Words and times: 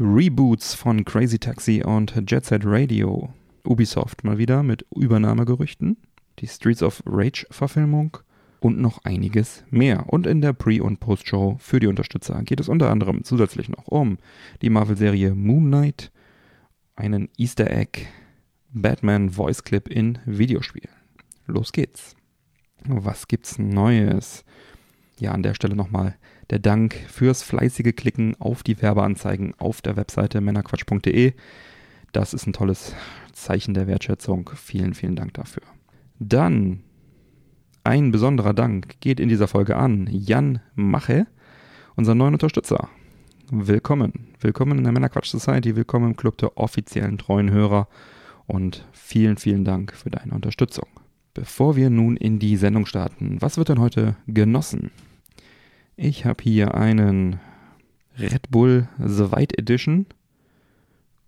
Reboots 0.00 0.72
von 0.72 1.04
Crazy 1.04 1.38
Taxi 1.38 1.82
und 1.84 2.14
Jet 2.26 2.46
Set 2.46 2.62
Radio, 2.64 3.28
Ubisoft 3.64 4.24
mal 4.24 4.38
wieder 4.38 4.62
mit 4.62 4.86
Übernahmegerüchten, 4.96 5.98
die 6.38 6.46
Streets 6.46 6.82
of 6.82 7.02
Rage 7.04 7.46
Verfilmung 7.50 8.16
und 8.60 8.80
noch 8.80 9.04
einiges 9.04 9.64
mehr. 9.70 10.06
Und 10.08 10.26
in 10.26 10.40
der 10.40 10.54
Pre- 10.54 10.82
und 10.82 10.98
Post-Show 10.98 11.56
für 11.60 11.78
die 11.78 11.88
Unterstützer 11.88 12.42
geht 12.42 12.58
es 12.58 12.70
unter 12.70 12.90
anderem 12.90 13.22
zusätzlich 13.22 13.68
noch 13.68 13.86
um 13.86 14.16
die 14.62 14.70
Marvel-Serie 14.70 15.34
Moon 15.34 15.66
Knight, 15.66 16.10
einen 16.96 17.28
Easter 17.36 17.70
Egg, 17.70 18.06
Batman 18.72 19.28
Voice 19.28 19.62
Clip 19.62 19.86
in 19.88 20.18
Videospielen. 20.24 20.94
Los 21.46 21.70
geht's. 21.70 22.16
Was 22.86 23.28
gibt's 23.28 23.58
Neues? 23.58 24.42
Ja, 25.18 25.32
an 25.32 25.42
der 25.42 25.52
Stelle 25.52 25.76
nochmal 25.76 26.16
der 26.52 26.58
Dank 26.58 26.92
fürs 27.08 27.42
fleißige 27.42 27.96
Klicken 27.96 28.36
auf 28.38 28.62
die 28.62 28.82
Werbeanzeigen 28.82 29.54
auf 29.56 29.80
der 29.80 29.96
Webseite 29.96 30.42
männerquatsch.de. 30.42 31.32
Das 32.12 32.34
ist 32.34 32.46
ein 32.46 32.52
tolles 32.52 32.94
Zeichen 33.32 33.72
der 33.72 33.86
Wertschätzung. 33.86 34.50
Vielen, 34.54 34.92
vielen 34.92 35.16
Dank 35.16 35.32
dafür. 35.32 35.62
Dann 36.18 36.80
ein 37.84 38.12
besonderer 38.12 38.52
Dank 38.52 39.00
geht 39.00 39.18
in 39.18 39.30
dieser 39.30 39.48
Folge 39.48 39.76
an 39.76 40.06
Jan 40.10 40.60
Mache, 40.74 41.26
unseren 41.96 42.18
neuen 42.18 42.34
Unterstützer. 42.34 42.90
Willkommen. 43.50 44.34
Willkommen 44.38 44.76
in 44.76 44.84
der 44.84 44.92
Männerquatsch 44.92 45.30
Society. 45.30 45.74
Willkommen 45.74 46.10
im 46.10 46.16
Club 46.16 46.36
der 46.36 46.58
offiziellen 46.58 47.16
treuen 47.16 47.50
Hörer. 47.50 47.88
Und 48.46 48.86
vielen, 48.92 49.38
vielen 49.38 49.64
Dank 49.64 49.94
für 49.94 50.10
deine 50.10 50.34
Unterstützung. 50.34 50.86
Bevor 51.32 51.76
wir 51.76 51.88
nun 51.88 52.18
in 52.18 52.38
die 52.38 52.58
Sendung 52.58 52.84
starten, 52.84 53.38
was 53.40 53.56
wird 53.56 53.70
denn 53.70 53.80
heute 53.80 54.16
genossen? 54.26 54.90
Ich 55.96 56.24
habe 56.24 56.42
hier 56.42 56.74
einen 56.74 57.38
Red 58.18 58.50
Bull 58.50 58.88
The 58.98 59.30
White 59.30 59.58
Edition 59.58 60.06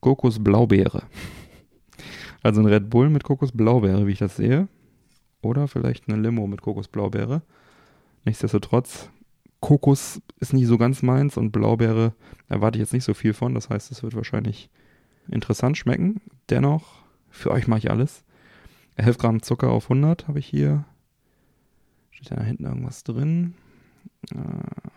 Kokos 0.00 0.42
Blaubeere. 0.42 1.02
Also 2.42 2.60
ein 2.60 2.66
Red 2.66 2.88
Bull 2.88 3.10
mit 3.10 3.24
Kokos 3.24 3.52
Blaubeere, 3.52 4.06
wie 4.06 4.12
ich 4.12 4.18
das 4.18 4.36
sehe. 4.36 4.68
Oder 5.42 5.68
vielleicht 5.68 6.08
eine 6.08 6.20
Limo 6.20 6.46
mit 6.46 6.62
Kokos 6.62 6.88
Blaubeere. 6.88 7.42
Nichtsdestotrotz, 8.24 9.10
Kokos 9.60 10.22
ist 10.40 10.54
nicht 10.54 10.66
so 10.66 10.78
ganz 10.78 11.02
meins 11.02 11.36
und 11.36 11.52
Blaubeere 11.52 12.14
erwarte 12.48 12.78
ich 12.78 12.80
jetzt 12.80 12.94
nicht 12.94 13.04
so 13.04 13.12
viel 13.12 13.34
von. 13.34 13.54
Das 13.54 13.68
heißt, 13.68 13.90
es 13.92 14.02
wird 14.02 14.14
wahrscheinlich 14.14 14.70
interessant 15.28 15.76
schmecken. 15.76 16.22
Dennoch, 16.48 17.02
für 17.28 17.50
euch 17.50 17.66
mache 17.66 17.80
ich 17.80 17.90
alles. 17.90 18.24
11 18.96 19.18
Gramm 19.18 19.42
Zucker 19.42 19.70
auf 19.70 19.90
100 19.90 20.26
habe 20.28 20.38
ich 20.38 20.46
hier. 20.46 20.84
Steht 22.10 22.30
da 22.30 22.42
hinten 22.42 22.64
irgendwas 22.64 23.04
drin? 23.04 23.54
Äh, 24.32 24.90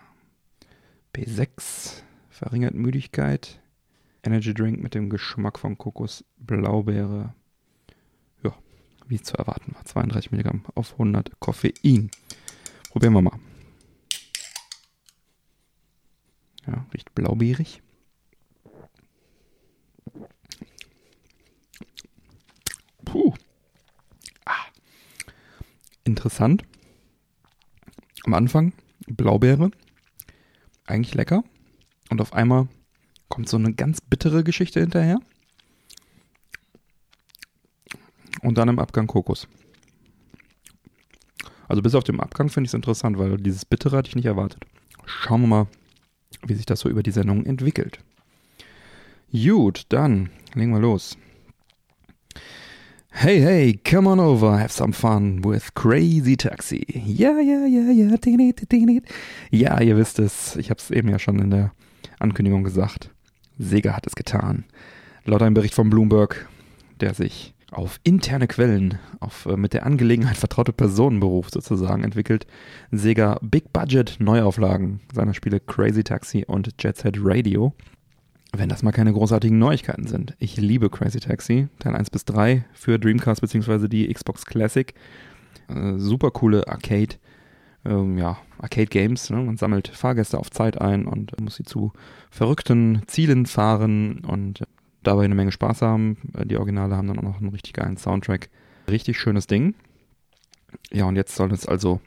B6, 1.13 2.01
verringert 2.29 2.73
Müdigkeit. 2.73 3.59
Energy 4.23 4.53
Drink 4.53 4.81
mit 4.81 4.93
dem 4.93 5.09
Geschmack 5.09 5.59
von 5.59 5.77
Kokos 5.77 6.23
Blaubeere. 6.37 7.33
Ja, 8.43 8.53
wie 9.07 9.21
zu 9.21 9.35
erwarten 9.37 9.73
war. 9.75 9.85
32 9.85 10.31
Milligramm 10.31 10.63
auf 10.75 10.93
100 10.93 11.39
Koffein. 11.39 12.11
Probieren 12.89 13.13
wir 13.13 13.21
mal. 13.21 13.39
Ja, 16.65 16.85
riecht 16.93 17.15
blaubeerig. 17.15 17.81
Puh 23.05 23.33
interessant. 26.07 26.63
Am 28.25 28.33
Anfang 28.33 28.73
Blaubeere, 29.07 29.71
eigentlich 30.85 31.15
lecker. 31.15 31.43
Und 32.09 32.21
auf 32.21 32.33
einmal 32.33 32.67
kommt 33.29 33.49
so 33.49 33.57
eine 33.57 33.73
ganz 33.73 34.01
bittere 34.01 34.43
Geschichte 34.43 34.79
hinterher. 34.79 35.19
Und 38.41 38.57
dann 38.57 38.69
im 38.69 38.79
Abgang 38.79 39.07
Kokos. 39.07 39.47
Also 41.67 41.81
bis 41.81 41.95
auf 41.95 42.03
den 42.03 42.19
Abgang 42.19 42.49
finde 42.49 42.67
ich 42.67 42.69
es 42.69 42.75
interessant, 42.75 43.17
weil 43.17 43.37
dieses 43.37 43.65
Bittere 43.65 43.97
hatte 43.97 44.09
ich 44.09 44.15
nicht 44.15 44.25
erwartet. 44.25 44.65
Schauen 45.05 45.41
wir 45.41 45.47
mal, 45.47 45.67
wie 46.45 46.53
sich 46.53 46.65
das 46.65 46.79
so 46.79 46.89
über 46.89 47.03
die 47.03 47.11
Sendung 47.11 47.45
entwickelt. 47.45 47.99
Gut, 49.31 49.85
dann 49.89 50.29
legen 50.53 50.71
wir 50.71 50.79
los. 50.79 51.17
Hey, 53.19 53.41
hey, 53.41 53.79
come 53.83 54.07
on 54.07 54.19
over, 54.19 54.59
have 54.59 54.71
some 54.71 54.93
fun 54.93 55.41
with 55.43 55.73
Crazy 55.73 56.37
Taxi. 56.37 56.85
Ja, 57.03 57.31
ja, 57.39 57.65
ja, 57.65 57.81
ja, 57.91 58.15
ja, 59.49 59.81
ihr 59.81 59.97
wisst 59.97 60.19
es, 60.19 60.55
ich 60.55 60.69
habe 60.69 60.79
es 60.79 60.91
eben 60.91 61.09
ja 61.09 61.17
schon 61.17 61.39
in 61.39 61.49
der 61.49 61.71
Ankündigung 62.19 62.63
gesagt. 62.63 63.09
Sega 63.57 63.93
hat 63.93 64.05
es 64.05 64.13
getan. 64.13 64.65
Laut 65.25 65.41
einem 65.41 65.55
Bericht 65.55 65.73
von 65.73 65.89
Bloomberg, 65.89 66.47
der 66.99 67.15
sich 67.15 67.55
auf 67.71 67.99
interne 68.03 68.45
Quellen, 68.45 68.99
auf 69.19 69.47
äh, 69.47 69.57
mit 69.57 69.73
der 69.73 69.87
Angelegenheit 69.87 70.37
vertraute 70.37 70.71
Personen 70.71 71.19
beruft 71.19 71.55
sozusagen, 71.55 72.03
entwickelt 72.03 72.45
Sega 72.91 73.39
Big 73.41 73.73
Budget 73.73 74.17
Neuauflagen 74.19 74.99
seiner 75.11 75.33
Spiele 75.33 75.59
Crazy 75.59 76.03
Taxi 76.03 76.45
und 76.47 76.71
Jet 76.83 76.97
Set 76.97 77.15
Radio 77.17 77.73
wenn 78.53 78.69
das 78.69 78.83
mal 78.83 78.91
keine 78.91 79.13
großartigen 79.13 79.57
Neuigkeiten 79.59 80.07
sind. 80.07 80.35
Ich 80.39 80.57
liebe 80.57 80.89
Crazy 80.89 81.19
Taxi, 81.19 81.67
Teil 81.79 81.95
1 81.95 82.09
bis 82.09 82.25
3 82.25 82.65
für 82.73 82.97
Dreamcast 82.97 83.41
bzw. 83.41 83.87
die 83.87 84.11
Xbox 84.11 84.45
Classic. 84.45 84.93
Äh, 85.67 85.97
super 85.97 86.31
coole 86.31 86.67
Arcade, 86.67 87.15
ähm, 87.85 88.17
ja, 88.17 88.37
Arcade 88.59 88.87
Games. 88.87 89.29
Ne? 89.29 89.37
Man 89.37 89.57
sammelt 89.57 89.89
Fahrgäste 89.89 90.37
auf 90.37 90.49
Zeit 90.49 90.79
ein 90.79 91.05
und 91.05 91.39
muss 91.41 91.55
sie 91.55 91.63
zu 91.63 91.91
verrückten 92.31 93.01
Zielen 93.07 93.45
fahren 93.45 94.19
und 94.25 94.63
dabei 95.03 95.25
eine 95.25 95.35
Menge 95.35 95.51
Spaß 95.51 95.81
haben. 95.81 96.17
Äh, 96.33 96.45
die 96.45 96.57
Originale 96.57 96.95
haben 96.95 97.07
dann 97.07 97.19
auch 97.19 97.23
noch 97.23 97.39
einen 97.39 97.49
richtig 97.49 97.73
geilen 97.73 97.97
Soundtrack. 97.97 98.49
Richtig 98.89 99.19
schönes 99.19 99.47
Ding. 99.47 99.75
Ja, 100.91 101.05
und 101.05 101.15
jetzt 101.15 101.35
soll 101.35 101.51
es 101.51 101.67
also 101.67 101.99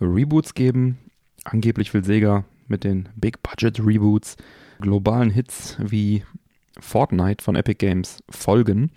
Reboots 0.00 0.54
geben. 0.54 0.98
Angeblich 1.44 1.92
will 1.92 2.04
Sega 2.04 2.44
mit 2.68 2.84
den 2.84 3.08
Big 3.16 3.42
Budget 3.42 3.80
Reboots 3.80 4.36
globalen 4.80 5.30
Hits 5.30 5.76
wie 5.80 6.24
Fortnite 6.80 7.42
von 7.42 7.56
Epic 7.56 7.78
Games 7.78 8.22
folgen. 8.28 8.90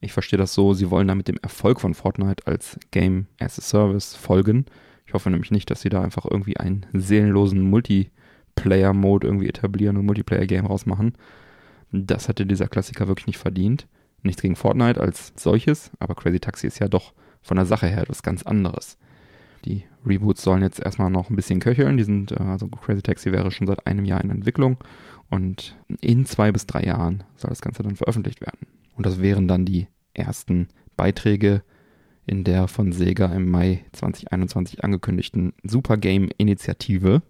Ich 0.00 0.12
verstehe 0.12 0.38
das 0.38 0.52
so, 0.52 0.74
sie 0.74 0.90
wollen 0.90 1.08
damit 1.08 1.28
dem 1.28 1.38
Erfolg 1.42 1.80
von 1.80 1.94
Fortnite 1.94 2.46
als 2.46 2.78
Game 2.90 3.26
as 3.40 3.58
a 3.58 3.62
Service 3.62 4.14
folgen. 4.14 4.66
Ich 5.06 5.14
hoffe 5.14 5.30
nämlich 5.30 5.50
nicht, 5.50 5.70
dass 5.70 5.80
sie 5.80 5.88
da 5.88 6.02
einfach 6.02 6.26
irgendwie 6.28 6.56
einen 6.56 6.86
seelenlosen 6.92 7.62
Multiplayer-Mode 7.62 9.26
irgendwie 9.26 9.48
etablieren 9.48 9.96
und 9.96 10.06
Multiplayer-Game 10.06 10.66
rausmachen. 10.66 11.14
Das 11.92 12.28
hätte 12.28 12.46
dieser 12.46 12.68
Klassiker 12.68 13.08
wirklich 13.08 13.26
nicht 13.26 13.38
verdient. 13.38 13.86
Nichts 14.22 14.42
gegen 14.42 14.56
Fortnite 14.56 15.00
als 15.00 15.32
solches, 15.36 15.90
aber 16.00 16.14
Crazy 16.14 16.40
Taxi 16.40 16.66
ist 16.66 16.80
ja 16.80 16.88
doch 16.88 17.12
von 17.42 17.56
der 17.56 17.66
Sache 17.66 17.86
her 17.86 18.02
etwas 18.02 18.22
ganz 18.22 18.42
anderes. 18.42 18.98
Die 19.64 19.84
Reboots 20.04 20.42
sollen 20.42 20.62
jetzt 20.62 20.80
erstmal 20.80 21.10
noch 21.10 21.30
ein 21.30 21.36
bisschen 21.36 21.60
köcheln. 21.60 21.96
Die 21.96 22.04
sind, 22.04 22.32
äh, 22.32 22.42
also 22.42 22.68
Crazy 22.68 23.02
Taxi 23.02 23.32
wäre 23.32 23.50
schon 23.50 23.66
seit 23.66 23.86
einem 23.86 24.04
Jahr 24.04 24.22
in 24.22 24.30
Entwicklung 24.30 24.78
und 25.30 25.76
in 26.00 26.26
zwei 26.26 26.52
bis 26.52 26.66
drei 26.66 26.82
Jahren 26.82 27.24
soll 27.36 27.50
das 27.50 27.62
Ganze 27.62 27.82
dann 27.82 27.96
veröffentlicht 27.96 28.40
werden. 28.40 28.66
Und 28.96 29.06
das 29.06 29.20
wären 29.20 29.48
dann 29.48 29.64
die 29.64 29.88
ersten 30.12 30.68
Beiträge 30.96 31.62
in 32.26 32.44
der 32.44 32.68
von 32.68 32.92
Sega 32.92 33.26
im 33.26 33.50
Mai 33.50 33.84
2021 33.92 34.84
angekündigten 34.84 35.52
Super 35.62 35.96
Game 35.96 36.30
Initiative. 36.38 37.22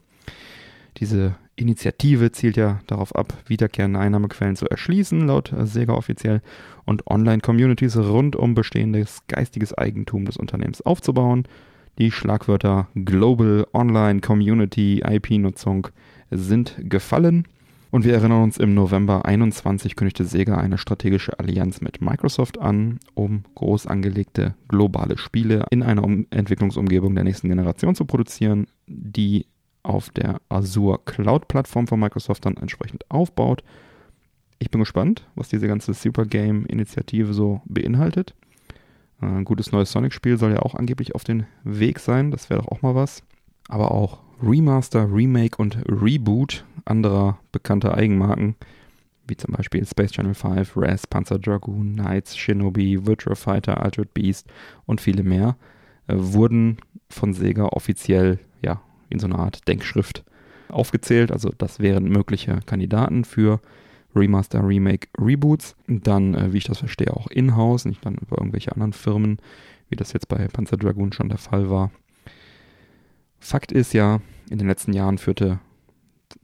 Diese 0.99 1.37
Initiative 1.57 2.31
zielt 2.33 2.57
ja 2.57 2.81
darauf 2.87 3.15
ab, 3.15 3.33
wiederkehrende 3.47 3.99
Einnahmequellen 3.99 4.57
zu 4.57 4.67
erschließen, 4.67 5.27
laut 5.27 5.53
Sega 5.63 5.95
offiziell, 5.95 6.43
und 6.85 7.07
Online-Communities 7.07 7.97
rund 7.97 8.37
um 8.37 8.55
bestehendes 8.55 9.23
geistiges 9.27 9.77
Eigentum 9.77 10.27
des 10.27 10.37
Unternehmens 10.37 10.83
aufzubauen 10.83 11.49
die 11.99 12.11
Schlagwörter 12.11 12.89
Global 12.95 13.67
Online 13.73 14.21
Community 14.21 15.01
IP-Nutzung 15.07 15.89
sind 16.31 16.75
gefallen. 16.79 17.47
Und 17.95 18.05
wir 18.05 18.15
erinnern 18.15 18.43
uns, 18.43 18.57
im 18.57 18.75
November 18.75 19.25
21 19.25 19.95
kündigte 19.95 20.25
Sega 20.25 20.57
eine 20.57 20.79
strategische 20.79 21.39
Allianz 21.39 21.81
mit 21.81 22.01
Microsoft 22.01 22.59
an, 22.59 22.99
um 23.15 23.45
groß 23.55 23.87
angelegte 23.87 24.57
globale 24.67 25.17
Spiele 25.17 25.65
in 25.71 25.85
einer 25.85 26.03
um 26.03 26.27
Entwicklungsumgebung 26.31 27.15
der 27.15 27.23
nächsten 27.23 27.49
Generation 27.51 27.95
zu 27.95 28.05
produzieren, 28.05 28.67
die 28.89 29.47
auf 29.85 30.11
der 30.11 30.41
Azure 30.49 30.99
Cloud 31.05 31.47
Plattform 31.47 31.87
von 31.87 32.01
Microsoft 32.01 32.45
dann 32.45 32.57
entsprechend 32.57 33.09
aufbaut. 33.13 33.63
Ich 34.59 34.73
bin 34.73 34.81
gespannt, 34.81 35.29
was 35.37 35.49
diese 35.49 35.69
ganze 35.69 35.95
Super 35.95 36.25
Game-Initiative 36.25 37.33
so 37.33 37.61
beinhaltet. 37.65 38.35
Äh, 39.23 39.27
ein 39.27 39.45
gutes 39.45 39.71
neues 39.71 39.93
Sonic-Spiel 39.93 40.37
soll 40.37 40.51
ja 40.51 40.63
auch 40.63 40.75
angeblich 40.75 41.15
auf 41.15 41.23
den 41.23 41.47
Weg 41.63 42.01
sein. 42.01 42.33
Das 42.33 42.51
wäre 42.51 42.61
doch 42.61 42.73
auch 42.73 42.83
mal 42.83 42.97
was. 42.97 43.23
Aber 43.69 43.93
auch 43.93 44.19
Remaster, 44.43 45.09
Remake 45.13 45.59
und 45.59 45.79
Reboot 45.89 46.65
anderer 46.85 47.39
bekannter 47.53 47.95
Eigenmarken, 47.95 48.57
wie 49.27 49.37
zum 49.37 49.55
Beispiel 49.55 49.85
Space 49.87 50.13
Channel 50.13 50.35
5, 50.35 50.73
Raz, 50.77 51.07
Panzer 51.07 51.39
Dragoon, 51.39 51.95
Knights, 51.95 52.37
Shinobi, 52.37 53.07
Virtua 53.07 53.35
Fighter, 53.35 53.83
Altered 53.83 54.13
Beast 54.15 54.47
und 54.87 55.01
viele 55.01 55.23
mehr, 55.23 55.57
äh, 56.07 56.15
wurden 56.17 56.79
von 57.09 57.33
Sega 57.33 57.67
offiziell 57.67 58.39
ja 58.63 58.83
in 59.09 59.19
so 59.19 59.27
einer 59.27 59.39
Art 59.39 59.67
Denkschrift 59.67 60.25
aufgezählt. 60.69 61.33
Also 61.33 61.51
das 61.57 61.81
wären 61.81 62.05
mögliche 62.05 62.61
Kandidaten 62.67 63.25
für 63.25 63.61
Remaster, 64.15 64.67
Remake, 64.67 65.09
Reboots. 65.19 65.75
Dann, 65.87 66.35
äh, 66.35 66.53
wie 66.53 66.59
ich 66.59 66.65
das 66.65 66.79
verstehe, 66.79 67.15
auch 67.15 67.29
in-house, 67.29 67.85
nicht 67.85 68.05
dann 68.05 68.17
über 68.17 68.39
irgendwelche 68.39 68.73
anderen 68.73 68.93
Firmen, 68.93 69.39
wie 69.89 69.97
das 69.97 70.13
jetzt 70.13 70.29
bei 70.29 70.47
Panzer 70.49 70.77
Dragoon 70.77 71.13
schon 71.13 71.29
der 71.29 71.39
Fall 71.39 71.71
war. 71.71 71.91
Fakt 73.39 73.73
ist 73.73 73.93
ja, 73.93 74.21
in 74.51 74.59
den 74.59 74.69
letzten 74.69 74.93
Jahren 74.93 75.19
führte 75.19 75.61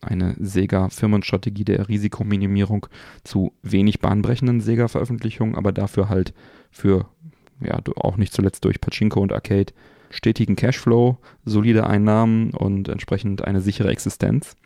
eine 0.00 0.34
Sega-Firmenstrategie 0.38 1.64
der 1.64 1.88
Risikominimierung 1.88 2.86
zu 3.24 3.52
wenig 3.62 4.00
bahnbrechenden 4.00 4.60
Sega-Veröffentlichungen, 4.60 5.54
aber 5.54 5.72
dafür 5.72 6.08
halt 6.08 6.34
für, 6.70 7.06
ja, 7.60 7.78
auch 7.96 8.16
nicht 8.16 8.32
zuletzt 8.32 8.64
durch 8.64 8.80
Pachinko 8.80 9.20
und 9.20 9.32
Arcade, 9.32 9.72
stetigen 10.10 10.56
Cashflow, 10.56 11.18
solide 11.44 11.86
Einnahmen 11.86 12.50
und 12.50 12.88
entsprechend 12.88 13.44
eine 13.44 13.60
sichere 13.60 13.90
Existenz. 13.90 14.56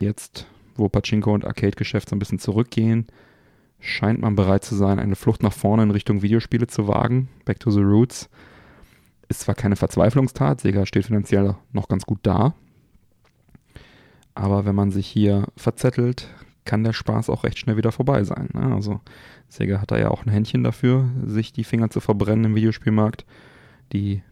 Jetzt, 0.00 0.46
wo 0.76 0.88
Pachinko 0.88 1.32
und 1.32 1.44
Arcade-Geschäft 1.44 2.08
so 2.08 2.16
ein 2.16 2.18
bisschen 2.18 2.38
zurückgehen, 2.38 3.06
scheint 3.80 4.20
man 4.20 4.34
bereit 4.34 4.64
zu 4.64 4.74
sein, 4.74 4.98
eine 4.98 5.16
Flucht 5.16 5.42
nach 5.42 5.52
vorne 5.52 5.84
in 5.84 5.90
Richtung 5.90 6.22
Videospiele 6.22 6.66
zu 6.66 6.88
wagen. 6.88 7.28
Back 7.44 7.60
to 7.60 7.70
the 7.70 7.80
Roots. 7.80 8.28
Ist 9.28 9.40
zwar 9.40 9.54
keine 9.54 9.76
Verzweiflungstat, 9.76 10.62
Sega 10.62 10.86
steht 10.86 11.04
finanziell 11.04 11.54
noch 11.72 11.88
ganz 11.88 12.06
gut 12.06 12.20
da, 12.22 12.54
aber 14.38 14.64
wenn 14.64 14.74
man 14.76 14.92
sich 14.92 15.08
hier 15.08 15.48
verzettelt, 15.56 16.28
kann 16.64 16.84
der 16.84 16.92
Spaß 16.92 17.28
auch 17.28 17.42
recht 17.42 17.58
schnell 17.58 17.76
wieder 17.76 17.90
vorbei 17.90 18.22
sein. 18.22 18.50
Ne? 18.52 18.72
Also 18.72 19.00
Sega 19.48 19.80
hat 19.80 19.90
da 19.90 19.98
ja 19.98 20.10
auch 20.10 20.24
ein 20.24 20.30
Händchen 20.30 20.62
dafür, 20.62 21.08
sich 21.26 21.52
die 21.52 21.64
Finger 21.64 21.90
zu 21.90 21.98
verbrennen 21.98 22.44
im 22.44 22.54
Videospielmarkt. 22.54 23.24
Die 23.92 24.22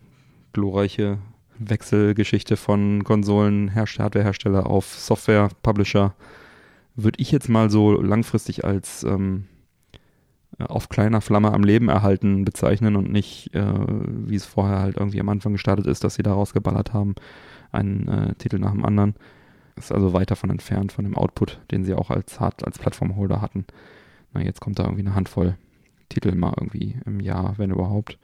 glorreiche 0.53 1.19
Wechselgeschichte 1.59 2.57
von 2.57 3.03
Konsolen, 3.03 3.75
Hardwarehersteller 3.75 4.67
auf 4.67 4.87
Software-Publisher 4.87 6.15
würde 6.95 7.21
ich 7.21 7.33
jetzt 7.33 7.49
mal 7.49 7.69
so 7.69 8.01
langfristig 8.01 8.65
als 8.65 9.03
ähm, 9.03 9.47
auf 10.59 10.89
kleiner 10.89 11.21
Flamme 11.21 11.53
am 11.53 11.65
Leben 11.65 11.89
erhalten 11.89 12.45
bezeichnen 12.45 12.95
und 12.95 13.11
nicht, 13.11 13.53
äh, 13.55 13.75
wie 14.07 14.37
es 14.37 14.47
vorher 14.47 14.79
halt 14.79 14.99
irgendwie 14.99 15.21
am 15.21 15.29
Anfang 15.31 15.53
gestartet 15.53 15.87
ist, 15.89 16.05
dass 16.05 16.15
sie 16.15 16.23
da 16.23 16.33
rausgeballert 16.33 16.93
haben, 16.93 17.17
einen 17.73 18.07
äh, 18.07 18.35
Titel 18.37 18.61
nach 18.61 18.71
dem 18.71 18.85
anderen. 18.85 19.17
Ist 19.77 19.93
also 19.93 20.13
weit 20.13 20.31
davon 20.31 20.51
entfernt 20.51 20.93
von 20.93 21.05
dem 21.05 21.17
Output, 21.17 21.61
den 21.71 21.85
sie 21.85 21.95
auch 21.95 22.11
als 22.11 22.41
als 22.41 22.79
Plattformholder 22.79 23.43
hatten. 23.43 23.67
Na, 24.33 24.43
jetzt 24.43 24.61
kommt 24.61 24.79
da 24.79 24.85
irgendwie 24.85 25.03
eine 25.03 25.15
Handvoll 25.15 25.57
Titel 26.09 26.35
mal 26.35 26.55
irgendwie 26.57 26.97
im 27.05 27.21
Jahr, 27.21 27.55
wenn 27.59 27.71
überhaupt. 27.71 28.19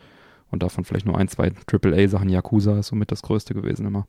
Und 0.50 0.62
davon 0.62 0.84
vielleicht 0.84 1.06
nur 1.06 1.16
ein, 1.16 1.28
zwei 1.28 1.52
AAA-Sachen. 1.70 2.28
Yakuza 2.28 2.78
ist 2.78 2.88
somit 2.88 3.10
das 3.10 3.22
größte 3.22 3.54
gewesen 3.54 3.87
immer. 3.87 4.06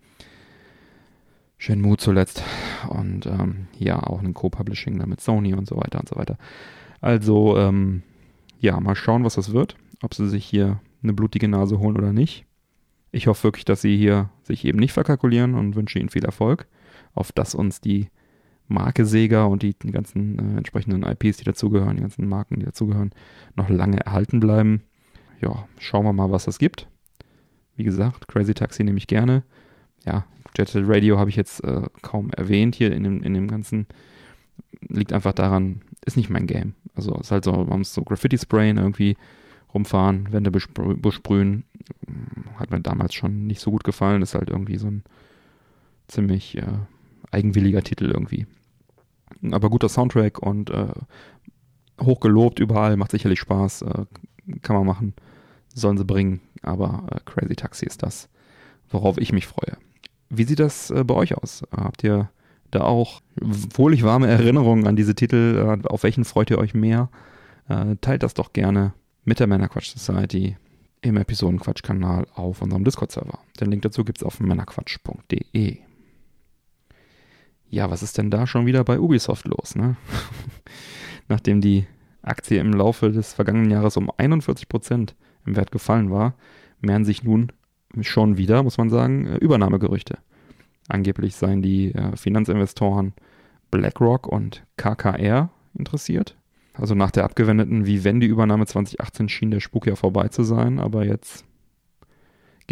Shenmue 1.57 1.97
zuletzt. 1.97 2.43
Und 2.89 3.25
ähm, 3.25 3.67
ja, 3.77 4.01
auch 4.03 4.21
ein 4.21 4.33
Co-Publishing 4.33 4.97
mit 5.07 5.21
Sony 5.21 5.53
und 5.53 5.67
so 5.67 5.77
weiter 5.77 5.99
und 5.99 6.09
so 6.09 6.15
weiter. 6.15 6.37
Also, 6.99 7.57
ähm, 7.57 8.03
ja, 8.59 8.79
mal 8.79 8.95
schauen, 8.95 9.23
was 9.23 9.35
das 9.35 9.53
wird. 9.53 9.77
Ob 10.01 10.13
sie 10.13 10.27
sich 10.27 10.45
hier 10.45 10.79
eine 11.01 11.13
blutige 11.13 11.47
Nase 11.47 11.79
holen 11.79 11.97
oder 11.97 12.11
nicht. 12.11 12.45
Ich 13.11 13.27
hoffe 13.27 13.43
wirklich, 13.43 13.65
dass 13.65 13.81
sie 13.81 13.95
hier 13.97 14.29
sich 14.43 14.65
eben 14.65 14.79
nicht 14.79 14.93
verkalkulieren 14.93 15.55
und 15.55 15.75
wünsche 15.75 15.99
ihnen 15.99 16.09
viel 16.09 16.25
Erfolg 16.25 16.67
auf 17.13 17.31
das 17.31 17.55
uns 17.55 17.81
die 17.81 18.09
Marke 18.67 19.05
Sega 19.05 19.45
und 19.45 19.61
die, 19.61 19.73
ganzen 19.73 20.39
äh, 20.39 20.57
entsprechenden 20.57 21.03
IPs, 21.03 21.37
die 21.37 21.43
dazugehören, 21.43 21.95
die 21.95 22.01
ganzen 22.01 22.27
Marken, 22.27 22.59
die 22.59 22.65
dazugehören, 22.65 23.11
noch 23.55 23.69
lange 23.69 23.99
erhalten 23.99 24.39
bleiben. 24.39 24.83
Ja, 25.41 25.67
schauen 25.77 26.05
wir 26.05 26.13
mal, 26.13 26.31
was 26.31 26.45
das 26.45 26.59
gibt. 26.59 26.87
Wie 27.75 27.83
gesagt, 27.83 28.27
Crazy 28.27 28.53
Taxi 28.53 28.83
nehme 28.83 28.97
ich 28.97 29.07
gerne. 29.07 29.43
Ja, 30.05 30.25
Jet 30.57 30.69
Set 30.69 30.87
Radio 30.87 31.17
habe 31.17 31.29
ich 31.29 31.35
jetzt 31.35 31.63
äh, 31.63 31.81
kaum 32.01 32.29
erwähnt 32.31 32.75
hier 32.75 32.93
in 32.93 33.03
dem, 33.03 33.23
in 33.23 33.33
dem 33.33 33.47
ganzen. 33.47 33.87
Liegt 34.89 35.13
einfach 35.13 35.33
daran, 35.33 35.81
ist 36.05 36.17
nicht 36.17 36.29
mein 36.29 36.45
Game. 36.45 36.73
Also 36.95 37.15
ist 37.15 37.31
halt 37.31 37.45
so, 37.45 37.51
man 37.51 37.79
muss 37.79 37.93
so 37.93 38.03
Graffiti 38.03 38.37
sprayen, 38.37 38.77
irgendwie 38.77 39.17
rumfahren, 39.73 40.31
Wände 40.31 40.51
besprühen. 40.51 41.63
Hat 42.57 42.69
mir 42.69 42.81
damals 42.81 43.13
schon 43.13 43.47
nicht 43.47 43.61
so 43.61 43.71
gut 43.71 43.83
gefallen. 43.83 44.21
Ist 44.21 44.35
halt 44.35 44.49
irgendwie 44.49 44.77
so 44.77 44.87
ein 44.87 45.03
ziemlich 46.07 46.57
äh, 46.57 46.67
eigenwilliger 47.33 47.83
Titel 47.83 48.05
irgendwie. 48.05 48.47
Aber 49.51 49.69
guter 49.69 49.89
Soundtrack 49.89 50.39
und 50.39 50.69
äh, 50.69 50.87
hochgelobt 52.01 52.59
überall, 52.59 52.97
macht 52.97 53.11
sicherlich 53.11 53.39
Spaß, 53.39 53.83
äh, 53.83 54.05
kann 54.61 54.75
man 54.75 54.85
machen, 54.85 55.13
sollen 55.73 55.97
sie 55.97 56.05
bringen. 56.05 56.41
Aber 56.61 57.07
äh, 57.11 57.19
Crazy 57.25 57.55
Taxi 57.55 57.85
ist 57.85 58.03
das, 58.03 58.29
worauf 58.89 59.17
ich 59.17 59.33
mich 59.33 59.47
freue. 59.47 59.77
Wie 60.29 60.43
sieht 60.43 60.59
das 60.59 60.91
äh, 60.91 61.03
bei 61.03 61.15
euch 61.15 61.37
aus? 61.37 61.63
Habt 61.71 62.03
ihr 62.03 62.29
da 62.71 62.81
auch 62.81 63.21
wohlig 63.39 64.03
warme 64.03 64.27
Erinnerungen 64.27 64.87
an 64.87 64.95
diese 64.95 65.15
Titel? 65.15 65.79
Äh, 65.83 65.87
auf 65.87 66.03
welchen 66.03 66.25
freut 66.25 66.49
ihr 66.49 66.57
euch 66.57 66.73
mehr? 66.73 67.09
Äh, 67.67 67.95
teilt 68.01 68.23
das 68.23 68.33
doch 68.33 68.53
gerne 68.53 68.93
mit 69.25 69.39
der 69.39 69.47
Männerquatsch 69.47 69.95
Society 69.95 70.57
im 71.01 71.17
Episodenquatsch-Kanal 71.17 72.27
auf 72.33 72.61
unserem 72.61 72.83
Discord-Server. 72.83 73.39
Den 73.59 73.71
Link 73.71 73.83
dazu 73.83 74.05
gibt 74.05 74.19
es 74.19 74.23
auf 74.23 74.39
männerquatsch.de. 74.39 75.79
Ja, 77.73 77.89
was 77.89 78.03
ist 78.03 78.19
denn 78.19 78.29
da 78.29 78.45
schon 78.45 78.67
wieder 78.67 78.83
bei 78.83 78.99
Ubisoft 78.99 79.47
los, 79.47 79.75
ne? 79.75 79.95
Nachdem 81.27 81.59
die 81.59 81.87
Aktie 82.21 82.59
im 82.59 82.71
Laufe 82.71 83.11
des 83.11 83.33
vergangenen 83.33 83.71
Jahres 83.71 83.97
um 83.97 84.11
41 84.15 84.69
Prozent 84.69 85.15
im 85.47 85.55
Wert 85.55 85.71
gefallen 85.71 86.11
war, 86.11 86.35
mehren 86.81 87.03
sich 87.03 87.23
nun 87.23 87.51
schon 87.99 88.37
wieder, 88.37 88.61
muss 88.61 88.77
man 88.77 88.91
sagen, 88.91 89.25
äh, 89.25 89.37
Übernahmegerüchte. 89.37 90.19
Angeblich 90.87 91.35
seien 91.35 91.63
die 91.63 91.95
äh, 91.95 92.15
Finanzinvestoren 92.15 93.13
BlackRock 93.71 94.27
und 94.27 94.63
KKR 94.77 95.49
interessiert. 95.75 96.37
Also 96.75 96.93
nach 96.93 97.09
der 97.09 97.23
abgewendeten 97.23 97.87
Vivendi-Übernahme 97.87 98.67
2018 98.67 99.29
schien 99.29 99.49
der 99.49 99.61
Spuk 99.61 99.87
ja 99.87 99.95
vorbei 99.95 100.27
zu 100.27 100.43
sein, 100.43 100.77
aber 100.79 101.05
jetzt 101.05 101.43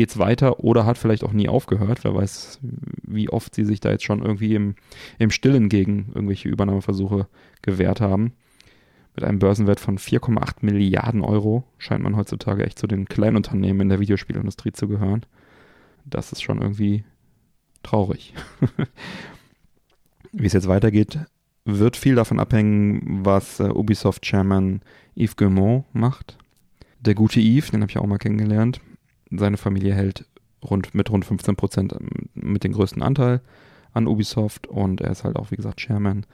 geht 0.02 0.10
es 0.10 0.18
weiter 0.18 0.62
oder 0.62 0.88
hat 0.88 0.98
vielleicht 0.98 1.24
auch 1.24 1.32
nie 1.32 1.48
aufgehört. 1.48 2.04
Wer 2.04 2.16
weiß, 2.16 2.58
wie 3.04 3.30
oft 3.30 3.54
sie 3.54 3.66
sich 3.66 3.82
da 3.82 3.92
jetzt 3.92 4.04
schon 4.04 4.24
irgendwie 4.24 4.56
im, 4.56 4.74
im 5.20 5.30
Stillen 5.30 5.70
gegen 5.70 6.12
irgendwelche 6.16 6.50
Übernahmeversuche 6.50 7.28
gewehrt 7.62 8.02
haben. 8.02 8.34
Mit 9.16 9.24
einem 9.24 9.38
Börsenwert 9.38 9.80
von 9.80 10.00
4,8 10.00 10.56
Milliarden 10.62 11.22
Euro 11.22 11.66
scheint 11.78 12.02
man 12.02 12.16
heutzutage 12.16 12.66
echt 12.66 12.80
zu 12.80 12.88
den 12.88 13.06
Kleinunternehmen 13.06 13.82
in 13.82 13.90
der 13.90 14.00
Videospielindustrie 14.00 14.72
zu 14.72 14.88
gehören. 14.88 15.24
Das 16.04 16.32
ist 16.32 16.42
schon 16.42 16.60
irgendwie 16.60 17.04
traurig. 17.84 18.34
wie 20.32 20.48
es 20.48 20.54
jetzt 20.54 20.68
weitergeht, 20.68 21.20
wird 21.64 21.96
viel 21.96 22.16
davon 22.16 22.40
abhängen, 22.40 23.24
was 23.24 23.60
äh, 23.60 23.70
Ubisoft-Chairman 23.70 24.82
Yves 25.16 25.36
Guillemot 25.36 25.86
macht. 25.94 26.40
Der 27.02 27.14
gute 27.14 27.40
Yves, 27.40 27.70
den 27.70 27.82
habe 27.82 27.92
ich 27.92 28.00
auch 28.00 28.08
mal 28.08 28.18
kennengelernt, 28.18 28.82
seine 29.32 29.58
Familie 29.58 29.94
hält 29.94 30.26
rund, 30.64 30.94
mit 30.94 31.10
rund 31.10 31.26
15 31.26 31.56
Prozent 31.56 31.94
ähm, 31.94 32.30
mit 32.34 32.64
den 32.64 32.74
größten 32.74 33.02
Anteil 33.02 33.42
an 33.94 34.08
Ubisoft 34.08 34.68
und 34.68 35.02
er 35.02 35.12
ist 35.12 35.24
halt 35.24 35.36
auch, 35.36 35.52
wie 35.52 35.56
gesagt, 35.56 35.80
Chairman. 35.80 36.26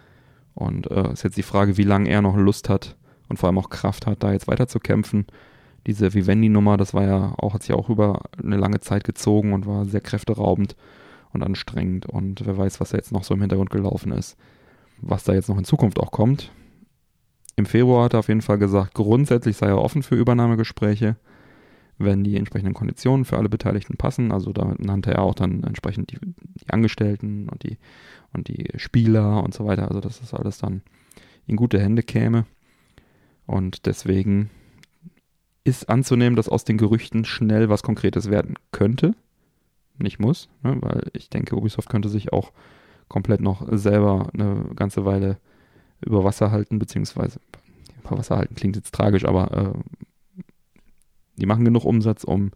Und 0.54 0.90
äh, 0.90 1.12
ist 1.12 1.24
jetzt 1.24 1.38
die 1.38 1.44
Frage, 1.44 1.78
wie 1.78 1.84
lange 1.84 2.10
er 2.10 2.22
noch 2.22 2.36
Lust 2.36 2.70
hat 2.70 2.96
und 3.30 3.38
vor 3.38 3.48
allem 3.48 3.60
auch 3.60 3.70
Kraft 3.70 4.08
hat, 4.08 4.24
da 4.24 4.32
jetzt 4.32 4.48
weiter 4.48 4.68
zu 4.68 4.80
kämpfen. 4.80 5.26
Diese 5.86 6.14
Vivendi-Nummer, 6.14 6.78
das 6.78 6.94
war 6.94 7.04
ja 7.04 7.34
auch, 7.38 7.54
hat 7.54 7.64
sich 7.64 7.74
auch 7.74 7.90
über 7.90 8.22
eine 8.44 8.58
lange 8.58 8.80
Zeit 8.80 9.04
gezogen 9.04 9.54
und 9.54 9.66
war 9.66 9.86
sehr 9.86 10.02
kräfteraubend 10.02 10.76
und 11.32 11.44
anstrengend. 11.44 12.08
Und 12.08 12.46
wer 12.46 12.58
weiß, 12.58 12.80
was 12.80 12.90
da 12.90 12.98
jetzt 12.98 13.12
noch 13.12 13.24
so 13.24 13.34
im 13.34 13.42
Hintergrund 13.42 13.70
gelaufen 13.70 14.12
ist. 14.12 14.36
Was 15.00 15.24
da 15.24 15.34
jetzt 15.34 15.50
noch 15.50 15.58
in 15.58 15.64
Zukunft 15.64 16.00
auch 16.00 16.12
kommt. 16.12 16.52
Im 17.56 17.66
Februar 17.66 18.06
hat 18.06 18.14
er 18.14 18.20
auf 18.20 18.28
jeden 18.28 18.42
Fall 18.42 18.58
gesagt, 18.58 18.94
grundsätzlich 18.94 19.58
sei 19.58 19.68
er 19.68 19.82
offen 19.82 20.04
für 20.04 20.16
Übernahmegespräche 20.16 21.18
wenn 21.98 22.24
die 22.24 22.38
entsprechenden 22.38 22.74
Konditionen 22.74 23.26
für 23.26 23.38
alle 23.38 23.50
Beteiligten 23.50 23.98
passen. 23.98 24.32
Also 24.32 24.54
da 24.54 24.76
nannte 24.78 25.12
er 25.12 25.24
auch 25.24 25.36
dann 25.36 25.64
entsprechend 25.64 26.12
die, 26.12 26.20
die 26.22 26.70
Angestellten 26.70 27.50
und 27.50 27.64
die, 27.64 27.78
und 28.34 28.48
die 28.48 28.68
Spieler 28.76 29.44
und 29.44 29.54
so 29.54 29.66
weiter. 29.66 29.88
Also 29.88 30.00
dass 30.00 30.20
das 30.20 30.34
alles 30.34 30.60
dann 30.60 30.82
in 31.48 31.56
gute 31.56 31.80
Hände 31.80 32.04
käme. 32.04 32.46
Und 33.46 33.86
deswegen 33.86 34.50
ist 35.64 35.90
anzunehmen, 35.90 36.36
dass 36.36 36.50
aus 36.50 36.66
den 36.66 36.78
Gerüchten 36.78 37.26
schnell 37.26 37.70
was 37.70 37.84
Konkretes 37.84 38.30
werden 38.30 38.56
könnte. 38.72 39.16
Nicht 39.98 40.20
muss, 40.20 40.50
ne? 40.64 40.78
weil 40.80 41.10
ich 41.14 41.30
denke, 41.30 41.56
Ubisoft 41.56 41.90
könnte 41.90 42.10
sich 42.10 42.32
auch 42.32 42.52
komplett 43.08 43.42
noch 43.42 43.68
selber 43.72 44.30
eine 44.34 44.66
ganze 44.76 45.06
Weile 45.06 45.38
über 46.06 46.24
Wasser 46.24 46.52
halten, 46.52 46.78
beziehungsweise 46.78 47.40
über 48.04 48.18
Wasser 48.18 48.38
halten 48.38 48.56
klingt 48.56 48.76
jetzt 48.76 48.94
tragisch, 48.94 49.26
aber 49.26 49.52
äh, 49.52 50.07
die 51.38 51.46
machen 51.46 51.66
genug 51.66 51.86
Umsatz, 51.86 52.24
um, 52.24 52.52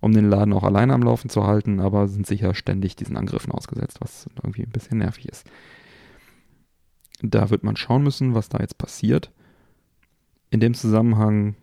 um 0.00 0.12
den 0.12 0.28
Laden 0.28 0.52
auch 0.52 0.64
alleine 0.64 0.94
am 0.94 1.02
Laufen 1.02 1.28
zu 1.28 1.46
halten, 1.46 1.80
aber 1.80 2.08
sind 2.08 2.26
sicher 2.26 2.54
ständig 2.54 2.96
diesen 2.96 3.16
Angriffen 3.16 3.52
ausgesetzt, 3.52 3.98
was 4.00 4.28
irgendwie 4.36 4.62
ein 4.62 4.72
bisschen 4.72 4.98
nervig 4.98 5.28
ist. 5.28 5.46
Da 7.22 7.50
wird 7.50 7.62
man 7.62 7.76
schauen 7.76 8.02
müssen, 8.02 8.34
was 8.34 8.48
da 8.48 8.58
jetzt 8.58 8.78
passiert. 8.78 9.30
In 10.50 10.60
dem 10.60 10.74
Zusammenhang 10.74 11.54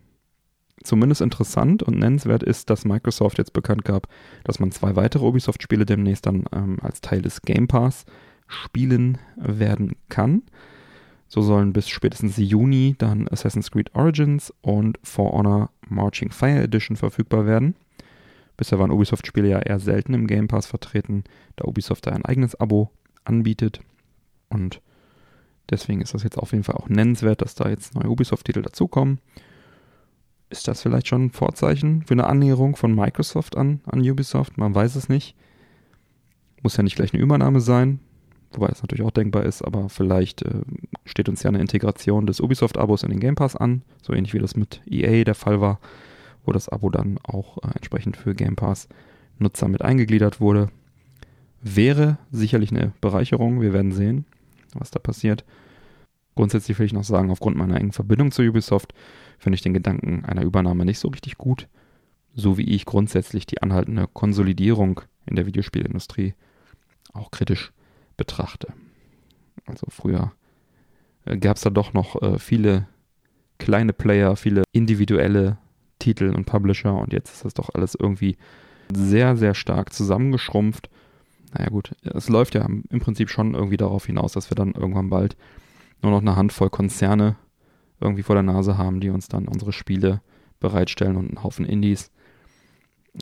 zumindest 0.83 1.21
interessant 1.21 1.83
und 1.83 1.97
nennenswert 1.97 2.43
ist, 2.43 2.69
dass 2.69 2.85
Microsoft 2.85 3.37
jetzt 3.37 3.53
bekannt 3.53 3.83
gab, 3.83 4.07
dass 4.43 4.59
man 4.59 4.71
zwei 4.71 4.95
weitere 4.95 5.25
Ubisoft-Spiele 5.25 5.85
demnächst 5.85 6.25
dann 6.25 6.45
ähm, 6.53 6.77
als 6.81 7.01
Teil 7.01 7.21
des 7.21 7.41
Game 7.41 7.67
Pass 7.67 8.05
spielen 8.47 9.17
werden 9.35 9.95
kann. 10.07 10.43
So 11.29 11.43
sollen 11.43 11.73
bis 11.73 11.87
spätestens 11.87 12.37
Juni 12.37 12.95
dann 12.97 13.27
Assassin's 13.27 13.69
Creed 13.69 13.93
Origins 13.93 14.51
und 14.61 14.97
For 15.03 15.31
Honor 15.31 15.69
Marching 15.87 16.31
Fire 16.31 16.63
Edition 16.63 16.97
verfügbar 16.97 17.45
werden. 17.45 17.75
Bisher 18.57 18.79
waren 18.79 18.91
Ubisoft-Spiele 18.91 19.47
ja 19.47 19.59
eher 19.59 19.79
selten 19.79 20.15
im 20.15 20.25
Game 20.25 20.47
Pass 20.47 20.65
vertreten, 20.65 21.23
da 21.55 21.65
Ubisoft 21.65 22.07
da 22.07 22.11
ein 22.11 22.25
eigenes 22.25 22.59
Abo 22.59 22.89
anbietet. 23.23 23.79
Und 24.49 24.81
deswegen 25.69 26.01
ist 26.01 26.15
das 26.15 26.23
jetzt 26.23 26.37
auf 26.37 26.51
jeden 26.51 26.63
Fall 26.63 26.75
auch 26.75 26.89
nennenswert, 26.89 27.43
dass 27.43 27.53
da 27.53 27.69
jetzt 27.69 27.93
neue 27.93 28.09
Ubisoft-Titel 28.09 28.63
dazukommen. 28.63 29.19
Ist 30.49 30.67
das 30.67 30.81
vielleicht 30.81 31.07
schon 31.07 31.25
ein 31.25 31.31
Vorzeichen 31.31 32.03
für 32.07 32.15
eine 32.15 32.25
Annäherung 32.25 32.75
von 32.75 32.95
Microsoft 32.95 33.55
an, 33.55 33.81
an 33.85 34.01
Ubisoft? 34.01 34.57
Man 34.57 34.73
weiß 34.73 34.95
es 34.95 35.09
nicht. 35.09 35.35
Muss 36.63 36.75
ja 36.75 36.81
nicht 36.81 36.95
gleich 36.95 37.13
eine 37.13 37.21
Übernahme 37.21 37.61
sein, 37.61 37.99
wobei 38.51 38.67
das 38.67 38.81
natürlich 38.81 39.05
auch 39.05 39.11
denkbar 39.11 39.43
ist, 39.43 39.61
aber 39.61 39.89
vielleicht 39.89 40.41
äh, 40.41 40.61
steht 41.05 41.29
uns 41.29 41.43
ja 41.43 41.49
eine 41.49 41.61
Integration 41.61 42.25
des 42.27 42.41
Ubisoft-Abos 42.41 43.03
in 43.03 43.09
den 43.09 43.19
Game 43.19 43.35
Pass 43.35 43.55
an, 43.55 43.83
so 44.01 44.13
ähnlich 44.13 44.33
wie 44.33 44.39
das 44.39 44.55
mit 44.55 44.81
EA 44.89 45.23
der 45.23 45.35
Fall 45.35 45.61
war, 45.61 45.79
wo 46.45 46.51
das 46.51 46.69
Abo 46.69 46.89
dann 46.89 47.19
auch 47.23 47.57
äh, 47.59 47.75
entsprechend 47.75 48.17
für 48.17 48.33
Game 48.33 48.55
Pass-Nutzer 48.55 49.67
mit 49.67 49.81
eingegliedert 49.81 50.41
wurde. 50.41 50.69
Wäre 51.61 52.17
sicherlich 52.31 52.71
eine 52.71 52.93
Bereicherung, 53.01 53.61
wir 53.61 53.73
werden 53.73 53.91
sehen, 53.91 54.25
was 54.73 54.91
da 54.91 54.99
passiert. 54.99 55.43
Grundsätzlich 56.35 56.79
will 56.79 56.85
ich 56.85 56.93
noch 56.93 57.03
sagen, 57.03 57.31
aufgrund 57.31 57.57
meiner 57.57 57.77
engen 57.77 57.91
Verbindung 57.91 58.31
zu 58.31 58.43
Ubisoft 58.43 58.93
finde 59.37 59.55
ich 59.55 59.61
den 59.61 59.73
Gedanken 59.73 60.23
einer 60.25 60.43
Übernahme 60.43 60.85
nicht 60.85 60.99
so 60.99 61.09
richtig 61.09 61.37
gut, 61.37 61.67
so 62.33 62.57
wie 62.57 62.69
ich 62.69 62.85
grundsätzlich 62.85 63.45
die 63.45 63.61
anhaltende 63.61 64.07
Konsolidierung 64.07 65.01
in 65.25 65.35
der 65.35 65.45
Videospielindustrie 65.45 66.33
auch 67.13 67.31
kritisch 67.31 67.73
betrachte. 68.19 68.67
Also 69.65 69.87
früher 69.89 70.33
äh, 71.25 71.37
gab 71.37 71.55
es 71.55 71.63
da 71.63 71.71
doch 71.71 71.93
noch 71.93 72.21
äh, 72.21 72.37
viele 72.37 72.87
kleine 73.57 73.93
Player, 73.93 74.35
viele 74.35 74.63
individuelle 74.71 75.57
Titel 75.97 76.33
und 76.35 76.45
Publisher 76.45 76.93
und 76.93 77.11
jetzt 77.11 77.33
ist 77.33 77.45
das 77.45 77.53
doch 77.55 77.69
alles 77.73 77.95
irgendwie 77.95 78.37
sehr, 78.93 79.35
sehr 79.35 79.53
stark 79.53 79.93
zusammengeschrumpft. 79.93 80.89
Naja 81.53 81.69
gut, 81.69 81.95
es 82.03 82.29
läuft 82.29 82.55
ja 82.55 82.65
im 82.65 82.99
Prinzip 82.99 83.29
schon 83.29 83.55
irgendwie 83.55 83.77
darauf 83.77 84.05
hinaus, 84.05 84.33
dass 84.33 84.51
wir 84.51 84.55
dann 84.55 84.73
irgendwann 84.73 85.09
bald 85.09 85.35
nur 86.01 86.11
noch 86.11 86.21
eine 86.21 86.35
Handvoll 86.35 86.69
Konzerne 86.69 87.35
irgendwie 87.99 88.23
vor 88.23 88.35
der 88.35 88.43
Nase 88.43 88.77
haben, 88.77 88.99
die 88.99 89.09
uns 89.09 89.27
dann 89.27 89.47
unsere 89.47 89.73
Spiele 89.73 90.21
bereitstellen 90.59 91.17
und 91.17 91.27
einen 91.27 91.43
Haufen 91.43 91.65
Indies. 91.65 92.11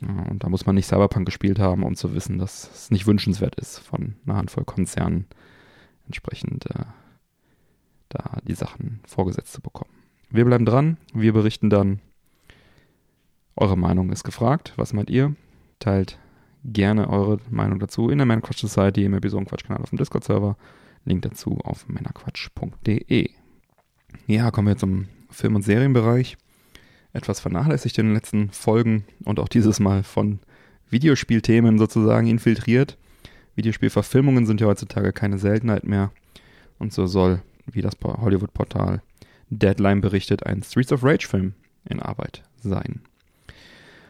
Und 0.02 0.44
da 0.44 0.48
muss 0.48 0.66
man 0.66 0.74
nicht 0.74 0.86
Cyberpunk 0.86 1.26
gespielt 1.26 1.58
haben, 1.58 1.82
um 1.82 1.96
zu 1.96 2.14
wissen, 2.14 2.38
dass 2.38 2.70
es 2.72 2.90
nicht 2.90 3.06
wünschenswert 3.06 3.54
ist, 3.56 3.78
von 3.78 4.14
einer 4.24 4.36
Handvoll 4.36 4.64
Konzernen 4.64 5.26
entsprechend 6.06 6.66
äh, 6.66 6.84
da 8.08 8.38
die 8.46 8.54
Sachen 8.54 9.00
vorgesetzt 9.06 9.52
zu 9.52 9.60
bekommen. 9.60 9.90
Wir 10.30 10.44
bleiben 10.44 10.64
dran, 10.64 10.98
wir 11.12 11.32
berichten 11.32 11.70
dann. 11.70 12.00
Eure 13.56 13.76
Meinung 13.76 14.10
ist 14.10 14.24
gefragt. 14.24 14.72
Was 14.76 14.92
meint 14.92 15.10
ihr? 15.10 15.34
Teilt 15.80 16.18
gerne 16.64 17.08
eure 17.08 17.38
Meinung 17.50 17.78
dazu 17.78 18.08
in 18.10 18.18
der 18.18 18.26
Männerquatsch 18.26 18.60
Society 18.60 19.04
im 19.04 19.14
Episodenquatsch-Kanal 19.14 19.82
auf 19.82 19.90
dem 19.90 19.98
Discord-Server. 19.98 20.56
Link 21.04 21.22
dazu 21.22 21.58
auf 21.64 21.88
männerquatsch.de. 21.88 23.30
Ja, 24.26 24.50
kommen 24.50 24.68
wir 24.68 24.76
zum 24.76 25.06
Film- 25.30 25.56
und 25.56 25.62
Serienbereich. 25.62 26.36
Etwas 27.12 27.40
vernachlässigt 27.40 27.98
in 27.98 28.06
den 28.06 28.14
letzten 28.14 28.50
Folgen 28.50 29.04
und 29.24 29.40
auch 29.40 29.48
dieses 29.48 29.80
Mal 29.80 30.02
von 30.02 30.40
Videospielthemen 30.90 31.78
sozusagen 31.78 32.26
infiltriert. 32.26 32.96
Videospielverfilmungen 33.56 34.46
sind 34.46 34.60
ja 34.60 34.66
heutzutage 34.66 35.12
keine 35.12 35.38
Seltenheit 35.38 35.84
mehr. 35.84 36.12
Und 36.78 36.92
so 36.92 37.06
soll, 37.06 37.42
wie 37.66 37.82
das 37.82 37.96
Hollywood-Portal 38.02 39.02
Deadline 39.50 40.00
berichtet, 40.00 40.46
ein 40.46 40.62
Streets 40.62 40.92
of 40.92 41.02
Rage-Film 41.02 41.54
in 41.88 42.00
Arbeit 42.00 42.42
sein. 42.62 43.00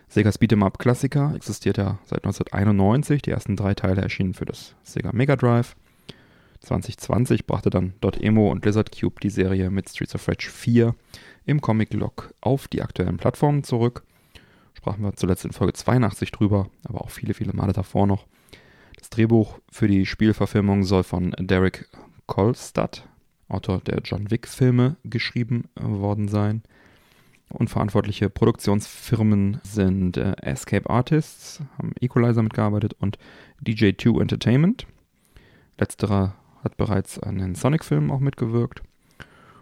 Segas 0.09 0.41
Beat'em 0.41 0.65
Up-Klassiker 0.65 1.35
existiert 1.35 1.79
ja 1.79 1.99
seit 2.05 2.25
1991. 2.25 3.23
Die 3.23 3.31
ersten 3.31 3.57
drei 3.57 3.75
Teile 3.75 4.03
erschienen 4.03 4.35
für 4.35 4.47
das 4.47 4.75
Sega 4.83 5.13
Mega 5.13 5.37
Drive. 5.37 5.77
2020 6.61 7.47
brachte 7.47 7.71
dann 7.71 7.95
Dotemo 8.01 8.51
und 8.51 8.65
Lizard 8.65 8.91
Cube 8.99 9.21
die 9.23 9.31
Serie 9.31 9.71
mit 9.71 9.89
Streets 9.89 10.15
of 10.15 10.27
Rage 10.27 10.51
4 10.51 10.95
im 11.49 11.61
Comic-Log 11.63 12.35
auf 12.43 12.69
die 12.69 12.83
aktuellen 12.83 13.17
Plattformen 13.17 13.65
zurück. 13.65 14.05
Sprachen 14.75 15.03
wir 15.03 15.15
zuletzt 15.15 15.47
in 15.47 15.53
Folge 15.53 15.73
82 15.73 16.31
drüber, 16.31 16.69
aber 16.85 17.01
auch 17.01 17.11
viele, 17.11 17.33
viele 17.35 17.55
Male 17.55 17.73
davor 17.73 18.07
noch. 18.07 18.27
Das 18.99 19.09
Drehbuch 19.11 19.59
für 19.71 19.89
die 19.89 20.05
Spielverfilmung 20.05 20.85
soll 20.85 21.05
von 21.05 21.35
Derek 21.39 21.89
Kolstad, 22.27 23.09
Autor 23.49 23.81
der 23.81 24.03
John 24.05 24.31
Wick-Filme, 24.31 24.97
geschrieben 25.05 25.65
worden 25.75 26.29
sein. 26.29 26.63
Und 27.49 27.71
verantwortliche 27.71 28.29
Produktionsfirmen 28.29 29.61
sind 29.63 30.19
äh, 30.19 30.35
Escape 30.43 30.91
Artists, 30.91 31.63
haben 31.79 31.93
Equalizer 31.99 32.43
mitgearbeitet 32.43 32.95
und 33.01 33.19
DJ2 33.65 34.21
Entertainment. 34.21 34.87
Letzterer 35.79 36.35
hat 36.63 36.77
bereits 36.77 37.19
an 37.19 37.39
den 37.39 37.55
Sonic-Filmen 37.55 38.11
auch 38.11 38.21
mitgewirkt. 38.21 38.83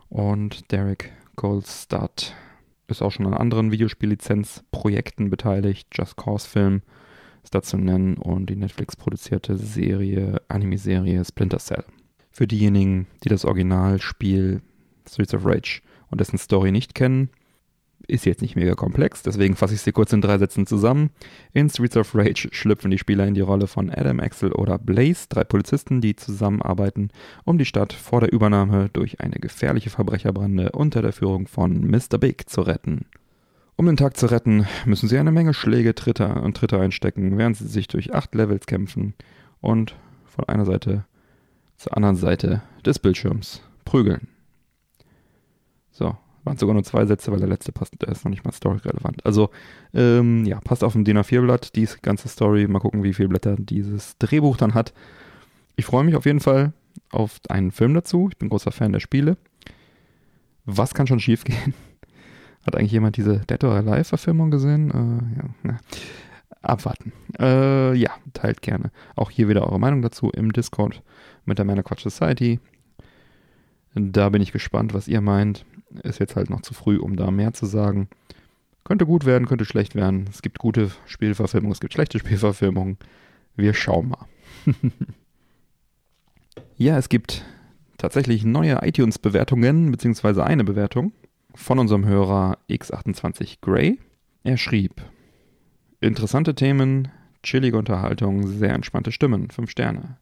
Und 0.08 0.72
Derek 0.72 1.12
Kolstad 1.36 2.34
ist 2.88 3.02
auch 3.02 3.12
schon 3.12 3.26
an 3.26 3.34
anderen 3.34 3.70
Videospiellizenzprojekten 3.70 5.30
beteiligt. 5.30 5.88
Just 5.92 6.16
Cause 6.16 6.48
Film 6.48 6.82
ist 7.42 7.54
da 7.54 7.62
zu 7.62 7.76
nennen 7.76 8.16
und 8.16 8.50
die 8.50 8.56
Netflix 8.56 8.96
produzierte 8.96 9.56
Serie, 9.56 10.42
Anime-Serie 10.48 11.24
Splinter 11.24 11.58
Cell. 11.58 11.84
Für 12.30 12.46
diejenigen, 12.46 13.06
die 13.22 13.28
das 13.28 13.44
Originalspiel 13.44 14.62
Streets 15.08 15.34
of 15.34 15.46
Rage 15.46 15.82
und 16.10 16.20
dessen 16.20 16.38
Story 16.38 16.72
nicht 16.72 16.94
kennen, 16.94 17.30
ist 18.08 18.26
jetzt 18.26 18.42
nicht 18.42 18.56
mega 18.56 18.74
komplex, 18.74 19.22
deswegen 19.22 19.56
fasse 19.56 19.74
ich 19.74 19.80
sie 19.80 19.92
kurz 19.92 20.12
in 20.12 20.20
drei 20.20 20.38
Sätzen 20.38 20.66
zusammen. 20.66 21.10
In 21.52 21.68
Streets 21.68 21.96
of 21.96 22.14
Rage 22.14 22.48
schlüpfen 22.52 22.90
die 22.90 22.98
Spieler 22.98 23.26
in 23.26 23.34
die 23.34 23.40
Rolle 23.40 23.66
von 23.66 23.90
Adam, 23.90 24.20
Axel 24.20 24.52
oder 24.52 24.78
Blaze, 24.78 25.26
drei 25.28 25.44
Polizisten, 25.44 26.00
die 26.00 26.16
zusammenarbeiten, 26.16 27.10
um 27.44 27.58
die 27.58 27.64
Stadt 27.64 27.92
vor 27.92 28.20
der 28.20 28.32
Übernahme 28.32 28.88
durch 28.92 29.20
eine 29.20 29.36
gefährliche 29.36 29.90
Verbrecherbrande 29.90 30.72
unter 30.72 31.02
der 31.02 31.12
Führung 31.12 31.46
von 31.46 31.80
Mr. 31.86 32.18
Big 32.18 32.48
zu 32.48 32.62
retten. 32.62 33.06
Um 33.76 33.86
den 33.86 33.96
Tag 33.96 34.16
zu 34.16 34.26
retten, 34.26 34.66
müssen 34.86 35.08
sie 35.08 35.18
eine 35.18 35.32
Menge 35.32 35.52
Schläge, 35.52 35.94
Tritte 35.94 36.26
und 36.26 36.56
Tritte 36.56 36.80
einstecken, 36.80 37.36
während 37.36 37.58
sie 37.58 37.66
sich 37.66 37.88
durch 37.88 38.14
acht 38.14 38.34
Levels 38.34 38.66
kämpfen 38.66 39.14
und 39.60 39.96
von 40.24 40.48
einer 40.48 40.64
Seite 40.64 41.04
zur 41.76 41.94
anderen 41.96 42.16
Seite 42.16 42.62
des 42.84 42.98
Bildschirms 42.98 43.62
prügeln. 43.84 44.28
So, 45.90 46.16
waren 46.46 46.56
sogar 46.56 46.74
nur 46.74 46.84
zwei 46.84 47.04
Sätze, 47.06 47.32
weil 47.32 47.40
der 47.40 47.48
letzte 47.48 47.72
passt, 47.72 48.00
der 48.00 48.08
ist 48.08 48.24
noch 48.24 48.30
nicht 48.30 48.44
mal 48.44 48.52
storyrelevant. 48.52 49.26
Also, 49.26 49.50
ähm, 49.92 50.44
ja, 50.46 50.60
passt 50.60 50.84
auf 50.84 50.92
dem 50.92 51.04
DIN 51.04 51.18
A4-Blatt, 51.18 51.74
die 51.74 51.88
ganze 52.02 52.28
Story. 52.28 52.66
Mal 52.68 52.78
gucken, 52.78 53.02
wie 53.02 53.12
viele 53.12 53.28
Blätter 53.28 53.56
dieses 53.58 54.16
Drehbuch 54.18 54.56
dann 54.56 54.74
hat. 54.74 54.94
Ich 55.74 55.84
freue 55.84 56.04
mich 56.04 56.14
auf 56.14 56.24
jeden 56.24 56.40
Fall 56.40 56.72
auf 57.10 57.40
einen 57.48 57.72
Film 57.72 57.94
dazu. 57.94 58.28
Ich 58.30 58.38
bin 58.38 58.48
großer 58.48 58.72
Fan 58.72 58.92
der 58.92 59.00
Spiele. 59.00 59.36
Was 60.64 60.94
kann 60.94 61.06
schon 61.06 61.20
schief 61.20 61.44
gehen? 61.44 61.74
Hat 62.66 62.76
eigentlich 62.76 62.92
jemand 62.92 63.16
diese 63.16 63.40
Dead 63.40 63.62
or 63.64 63.74
Alive-Verfilmung 63.74 64.50
gesehen? 64.50 64.90
Äh, 64.90 65.38
ja, 65.38 65.44
na. 65.62 65.78
Abwarten. 66.62 67.12
Äh, 67.38 67.94
ja, 67.94 68.10
teilt 68.32 68.62
gerne. 68.62 68.90
Auch 69.14 69.30
hier 69.30 69.48
wieder 69.48 69.64
eure 69.64 69.78
Meinung 69.78 70.02
dazu 70.02 70.30
im 70.30 70.52
Discord 70.52 71.02
mit 71.44 71.58
der 71.58 71.64
Männer 71.64 71.84
Quatsch 71.84 72.02
Society. 72.02 72.58
Da 73.94 74.28
bin 74.30 74.42
ich 74.42 74.52
gespannt, 74.52 74.92
was 74.92 75.06
ihr 75.06 75.20
meint. 75.20 75.64
Ist 76.02 76.18
jetzt 76.18 76.36
halt 76.36 76.50
noch 76.50 76.62
zu 76.62 76.74
früh, 76.74 76.98
um 76.98 77.16
da 77.16 77.30
mehr 77.30 77.52
zu 77.52 77.66
sagen. 77.66 78.08
Könnte 78.84 79.06
gut 79.06 79.24
werden, 79.24 79.46
könnte 79.46 79.64
schlecht 79.64 79.94
werden. 79.94 80.26
Es 80.30 80.42
gibt 80.42 80.58
gute 80.58 80.90
Spielverfilmungen, 81.06 81.72
es 81.72 81.80
gibt 81.80 81.92
schlechte 81.92 82.18
Spielverfilmungen. 82.20 82.98
Wir 83.56 83.74
schauen 83.74 84.10
mal. 84.10 84.26
ja, 86.76 86.98
es 86.98 87.08
gibt 87.08 87.44
tatsächlich 87.98 88.44
neue 88.44 88.78
iTunes-Bewertungen, 88.82 89.90
beziehungsweise 89.90 90.44
eine 90.44 90.64
Bewertung 90.64 91.12
von 91.54 91.78
unserem 91.78 92.04
Hörer 92.04 92.58
X28 92.68 93.58
Gray. 93.60 93.98
Er 94.44 94.56
schrieb: 94.56 95.02
Interessante 96.00 96.54
Themen, 96.54 97.08
chillige 97.42 97.78
Unterhaltung, 97.78 98.46
sehr 98.46 98.74
entspannte 98.74 99.12
Stimmen, 99.12 99.50
5 99.50 99.70
Sterne. 99.70 100.18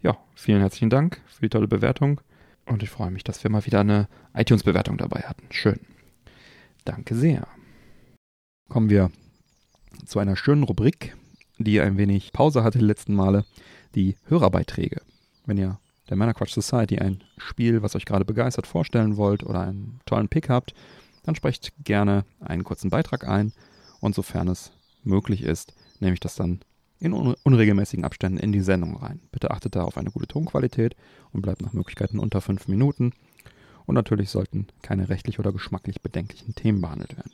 Ja, 0.00 0.16
vielen 0.34 0.60
herzlichen 0.60 0.90
Dank 0.90 1.20
für 1.26 1.42
die 1.42 1.48
tolle 1.48 1.68
Bewertung. 1.68 2.20
Und 2.68 2.82
ich 2.82 2.90
freue 2.90 3.10
mich, 3.10 3.24
dass 3.24 3.42
wir 3.42 3.50
mal 3.50 3.64
wieder 3.64 3.80
eine 3.80 4.08
iTunes-Bewertung 4.34 4.98
dabei 4.98 5.20
hatten. 5.20 5.46
Schön. 5.50 5.80
Danke 6.84 7.14
sehr. 7.14 7.48
Kommen 8.68 8.90
wir 8.90 9.10
zu 10.04 10.18
einer 10.18 10.36
schönen 10.36 10.62
Rubrik, 10.62 11.16
die 11.58 11.80
ein 11.80 11.96
wenig 11.96 12.32
Pause 12.32 12.62
hatte 12.62 12.78
die 12.78 12.84
letzten 12.84 13.14
Male. 13.14 13.44
Die 13.94 14.16
Hörerbeiträge. 14.26 15.00
Wenn 15.46 15.56
ihr 15.56 15.80
der 16.10 16.16
Männerquatsch 16.16 16.52
Society 16.52 16.98
ein 16.98 17.24
Spiel, 17.38 17.82
was 17.82 17.96
euch 17.96 18.04
gerade 18.04 18.24
begeistert, 18.24 18.66
vorstellen 18.66 19.16
wollt 19.16 19.42
oder 19.42 19.60
einen 19.60 20.00
tollen 20.04 20.28
Pick 20.28 20.50
habt, 20.50 20.74
dann 21.22 21.34
sprecht 21.34 21.72
gerne 21.84 22.24
einen 22.40 22.64
kurzen 22.64 22.90
Beitrag 22.90 23.26
ein 23.26 23.52
und 24.00 24.14
sofern 24.14 24.48
es 24.48 24.72
möglich 25.04 25.42
ist, 25.42 25.74
nehme 26.00 26.14
ich 26.14 26.20
das 26.20 26.34
dann 26.34 26.60
in 27.00 27.12
unregelmäßigen 27.12 28.04
Abständen 28.04 28.38
in 28.38 28.52
die 28.52 28.60
Sendung 28.60 28.96
rein. 28.96 29.20
Bitte 29.30 29.50
achtet 29.50 29.76
da 29.76 29.84
auf 29.84 29.96
eine 29.96 30.10
gute 30.10 30.26
Tonqualität 30.26 30.96
und 31.32 31.42
bleibt 31.42 31.62
nach 31.62 31.72
Möglichkeiten 31.72 32.18
unter 32.18 32.40
fünf 32.40 32.68
Minuten. 32.68 33.12
Und 33.86 33.94
natürlich 33.94 34.30
sollten 34.30 34.66
keine 34.82 35.08
rechtlich 35.08 35.38
oder 35.38 35.52
geschmacklich 35.52 36.02
bedenklichen 36.02 36.54
Themen 36.54 36.80
behandelt 36.80 37.16
werden. 37.16 37.32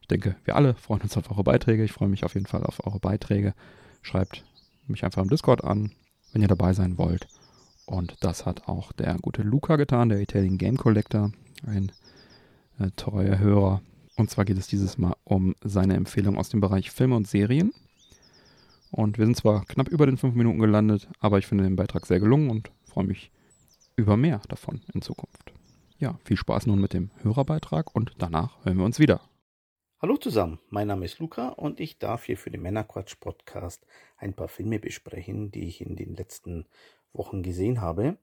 Ich 0.00 0.08
denke, 0.08 0.36
wir 0.44 0.56
alle 0.56 0.74
freuen 0.74 1.02
uns 1.02 1.16
auf 1.16 1.30
eure 1.30 1.44
Beiträge. 1.44 1.84
Ich 1.84 1.92
freue 1.92 2.08
mich 2.08 2.24
auf 2.24 2.34
jeden 2.34 2.46
Fall 2.46 2.64
auf 2.64 2.86
eure 2.86 3.00
Beiträge. 3.00 3.54
Schreibt 4.02 4.44
mich 4.86 5.04
einfach 5.04 5.22
im 5.22 5.30
Discord 5.30 5.64
an, 5.64 5.92
wenn 6.32 6.42
ihr 6.42 6.48
dabei 6.48 6.72
sein 6.72 6.98
wollt. 6.98 7.26
Und 7.86 8.16
das 8.20 8.46
hat 8.46 8.68
auch 8.68 8.92
der 8.92 9.16
gute 9.16 9.42
Luca 9.42 9.76
getan, 9.76 10.08
der 10.08 10.20
Italian 10.20 10.58
Game 10.58 10.76
Collector, 10.76 11.32
ein 11.66 11.92
äh, 12.78 12.90
treuer 12.96 13.38
Hörer. 13.38 13.82
Und 14.16 14.30
zwar 14.30 14.44
geht 14.44 14.58
es 14.58 14.66
dieses 14.66 14.96
Mal 14.98 15.14
um 15.24 15.54
seine 15.62 15.94
Empfehlung 15.94 16.38
aus 16.38 16.48
dem 16.48 16.60
Bereich 16.60 16.90
Filme 16.90 17.16
und 17.16 17.26
Serien. 17.26 17.72
Und 18.94 19.18
wir 19.18 19.24
sind 19.24 19.36
zwar 19.36 19.64
knapp 19.64 19.88
über 19.88 20.06
den 20.06 20.16
fünf 20.16 20.36
Minuten 20.36 20.60
gelandet, 20.60 21.08
aber 21.18 21.38
ich 21.38 21.48
finde 21.48 21.64
den 21.64 21.74
Beitrag 21.74 22.06
sehr 22.06 22.20
gelungen 22.20 22.48
und 22.48 22.70
freue 22.84 23.04
mich 23.04 23.32
über 23.96 24.16
mehr 24.16 24.40
davon 24.48 24.82
in 24.94 25.02
Zukunft. 25.02 25.52
Ja, 25.98 26.20
viel 26.24 26.36
Spaß 26.36 26.66
nun 26.66 26.80
mit 26.80 26.92
dem 26.92 27.10
Hörerbeitrag 27.22 27.92
und 27.92 28.12
danach 28.18 28.64
hören 28.64 28.78
wir 28.78 28.84
uns 28.84 29.00
wieder. 29.00 29.20
Hallo 30.00 30.16
zusammen, 30.16 30.60
mein 30.70 30.86
Name 30.86 31.06
ist 31.06 31.18
Luca 31.18 31.48
und 31.48 31.80
ich 31.80 31.98
darf 31.98 32.24
hier 32.24 32.38
für 32.38 32.52
den 32.52 32.62
Männerquatsch 32.62 33.16
Podcast 33.18 33.84
ein 34.16 34.32
paar 34.32 34.46
Filme 34.46 34.78
besprechen, 34.78 35.50
die 35.50 35.66
ich 35.66 35.80
in 35.80 35.96
den 35.96 36.14
letzten 36.14 36.66
Wochen 37.12 37.42
gesehen 37.42 37.80
habe. 37.80 38.18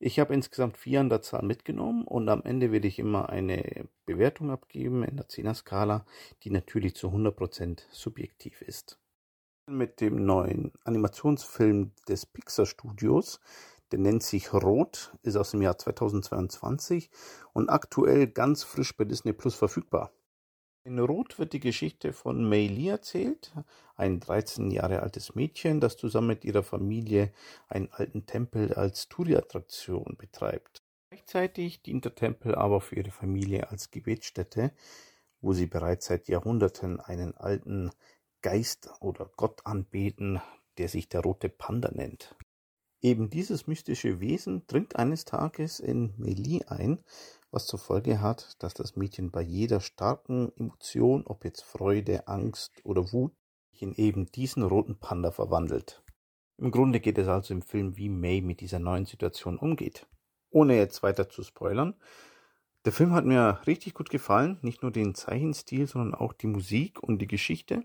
Ich 0.00 0.18
habe 0.18 0.34
insgesamt 0.34 0.76
vier 0.76 0.98
an 0.98 1.08
der 1.08 1.22
Zahl 1.22 1.44
mitgenommen 1.44 2.04
und 2.04 2.28
am 2.28 2.42
Ende 2.42 2.72
werde 2.72 2.88
ich 2.88 2.98
immer 2.98 3.28
eine 3.28 3.86
Bewertung 4.06 4.50
abgeben 4.50 5.04
in 5.04 5.18
der 5.18 5.28
10er 5.28 5.54
Skala, 5.54 6.04
die 6.42 6.50
natürlich 6.50 6.96
zu 6.96 7.10
100% 7.10 7.82
subjektiv 7.92 8.60
ist. 8.62 8.98
Mit 9.68 10.00
dem 10.00 10.24
neuen 10.24 10.72
Animationsfilm 10.84 11.90
des 12.08 12.24
Pixar 12.24 12.66
Studios, 12.66 13.40
der 13.90 13.98
nennt 13.98 14.22
sich 14.22 14.52
Rot, 14.52 15.12
ist 15.22 15.36
aus 15.36 15.50
dem 15.50 15.60
Jahr 15.60 15.76
2022 15.76 17.10
und 17.52 17.68
aktuell 17.68 18.28
ganz 18.28 18.62
frisch 18.62 18.96
bei 18.96 19.04
Disney 19.04 19.32
Plus 19.32 19.56
verfügbar. 19.56 20.12
In 20.84 21.00
Rot 21.00 21.40
wird 21.40 21.52
die 21.52 21.58
Geschichte 21.58 22.12
von 22.12 22.48
Mei 22.48 22.68
Li 22.68 22.86
erzählt, 22.86 23.52
ein 23.96 24.20
13 24.20 24.70
Jahre 24.70 25.02
altes 25.02 25.34
Mädchen, 25.34 25.80
das 25.80 25.96
zusammen 25.96 26.28
mit 26.28 26.44
ihrer 26.44 26.62
Familie 26.62 27.32
einen 27.66 27.88
alten 27.90 28.24
Tempel 28.24 28.72
als 28.72 29.08
Touri-Attraktion 29.08 30.14
betreibt. 30.16 30.84
Gleichzeitig 31.10 31.82
dient 31.82 32.04
der 32.04 32.14
Tempel 32.14 32.54
aber 32.54 32.80
für 32.80 32.94
ihre 32.94 33.10
Familie 33.10 33.68
als 33.68 33.90
Gebetsstätte, 33.90 34.70
wo 35.40 35.52
sie 35.52 35.66
bereits 35.66 36.06
seit 36.06 36.28
Jahrhunderten 36.28 37.00
einen 37.00 37.36
alten 37.36 37.90
Geist 38.42 38.90
oder 39.00 39.30
Gott 39.36 39.64
anbeten, 39.64 40.40
der 40.78 40.88
sich 40.88 41.08
der 41.08 41.20
rote 41.20 41.48
Panda 41.48 41.90
nennt. 41.92 42.34
Eben 43.02 43.30
dieses 43.30 43.66
mystische 43.66 44.20
Wesen 44.20 44.66
dringt 44.66 44.96
eines 44.96 45.24
Tages 45.24 45.80
in 45.80 46.14
Meli 46.16 46.64
ein 46.66 47.04
was 47.56 47.66
zur 47.66 47.78
Folge 47.78 48.20
hat, 48.20 48.62
dass 48.62 48.74
das 48.74 48.96
Mädchen 48.96 49.30
bei 49.30 49.40
jeder 49.40 49.80
starken 49.80 50.52
Emotion, 50.58 51.26
ob 51.26 51.42
jetzt 51.42 51.62
Freude, 51.62 52.28
Angst 52.28 52.70
oder 52.84 53.12
Wut, 53.14 53.32
sich 53.70 53.80
in 53.80 53.94
eben 53.94 54.26
diesen 54.26 54.62
roten 54.62 54.98
Panda 54.98 55.30
verwandelt. 55.30 56.02
Im 56.58 56.70
Grunde 56.70 57.00
geht 57.00 57.16
es 57.16 57.28
also 57.28 57.54
im 57.54 57.62
Film, 57.62 57.96
wie 57.96 58.10
May 58.10 58.42
mit 58.42 58.60
dieser 58.60 58.78
neuen 58.78 59.06
Situation 59.06 59.58
umgeht. 59.58 60.06
Ohne 60.50 60.76
jetzt 60.76 61.02
weiter 61.02 61.30
zu 61.30 61.42
spoilern, 61.42 61.94
der 62.84 62.92
Film 62.92 63.12
hat 63.12 63.24
mir 63.24 63.60
richtig 63.66 63.94
gut 63.94 64.10
gefallen, 64.10 64.58
nicht 64.60 64.82
nur 64.82 64.92
den 64.92 65.14
Zeichenstil, 65.14 65.86
sondern 65.86 66.14
auch 66.14 66.34
die 66.34 66.48
Musik 66.48 67.02
und 67.02 67.22
die 67.22 67.26
Geschichte. 67.26 67.84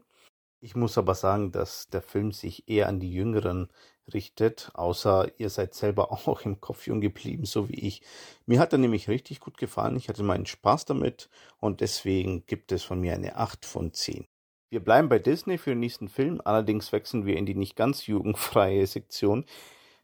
Ich 0.63 0.75
muss 0.75 0.99
aber 0.99 1.15
sagen, 1.15 1.51
dass 1.51 1.87
der 1.89 2.03
Film 2.03 2.31
sich 2.31 2.69
eher 2.69 2.87
an 2.87 2.99
die 2.99 3.11
Jüngeren 3.11 3.71
richtet, 4.13 4.69
außer 4.75 5.31
ihr 5.39 5.49
seid 5.49 5.73
selber 5.73 6.11
auch 6.27 6.41
im 6.41 6.61
Kopf 6.61 6.85
jung 6.85 7.01
geblieben, 7.01 7.45
so 7.45 7.67
wie 7.67 7.79
ich. 7.87 8.03
Mir 8.45 8.59
hat 8.59 8.71
er 8.71 8.77
nämlich 8.77 9.09
richtig 9.09 9.39
gut 9.39 9.57
gefallen, 9.57 9.95
ich 9.95 10.07
hatte 10.07 10.21
meinen 10.21 10.45
Spaß 10.45 10.85
damit 10.85 11.29
und 11.59 11.81
deswegen 11.81 12.45
gibt 12.45 12.71
es 12.71 12.83
von 12.83 13.01
mir 13.01 13.15
eine 13.15 13.37
8 13.37 13.65
von 13.65 13.91
10. 13.91 14.27
Wir 14.69 14.81
bleiben 14.81 15.09
bei 15.09 15.17
Disney 15.17 15.57
für 15.57 15.71
den 15.71 15.79
nächsten 15.79 16.09
Film, 16.09 16.39
allerdings 16.45 16.91
wechseln 16.91 17.25
wir 17.25 17.37
in 17.37 17.47
die 17.47 17.55
nicht 17.55 17.75
ganz 17.75 18.05
jugendfreie 18.05 18.85
Sektion, 18.85 19.45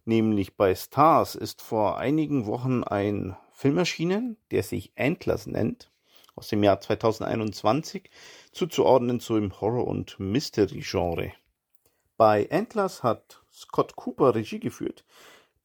nämlich 0.06 0.58
bei 0.58 0.74
Stars 0.74 1.36
ist 1.36 1.62
vor 1.62 2.00
einigen 2.00 2.48
Wochen 2.48 2.84
ein 2.84 3.38
Film 3.52 3.78
erschienen, 3.78 4.38
der 4.50 4.63
sich 4.63 4.91
Antlers 4.98 5.46
nennt 5.46 5.91
aus 6.38 6.50
dem 6.50 6.63
Jahr 6.63 6.80
2021, 6.80 8.10
zuzuordnen 8.52 9.19
zu 9.19 9.36
im 9.36 9.60
Horror- 9.60 9.88
und 9.88 10.19
Mystery-Genre. 10.19 11.34
Bei 12.15 12.47
Antlers 12.52 13.04
hat 13.04 13.41
Scott 13.52 13.95
Cooper 13.95 14.36
Regie 14.36 14.60
geführt. 14.60 15.04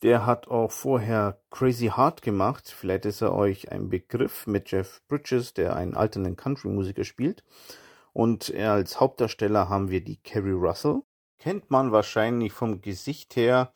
Der 0.02 0.26
hat 0.26 0.48
auch 0.48 0.72
vorher 0.72 1.38
Crazy 1.50 1.92
Heart 1.94 2.22
gemacht. 2.22 2.74
Vielleicht 2.76 3.04
ist 3.04 3.20
er 3.20 3.34
euch 3.34 3.70
ein 3.70 3.88
Begriff 3.88 4.46
mit 4.46 4.70
Jeff 4.70 5.02
Bridges, 5.06 5.54
der 5.54 5.76
einen 5.76 5.94
alternden 5.94 6.36
Country-Musiker 6.36 7.04
spielt. 7.04 7.44
Und 8.12 8.52
als 8.54 8.98
Hauptdarsteller 8.98 9.68
haben 9.68 9.90
wir 9.90 10.02
die 10.02 10.16
Carrie 10.16 10.52
Russell. 10.52 11.02
Kennt 11.38 11.70
man 11.70 11.92
wahrscheinlich 11.92 12.52
vom 12.52 12.80
Gesicht 12.80 13.36
her 13.36 13.72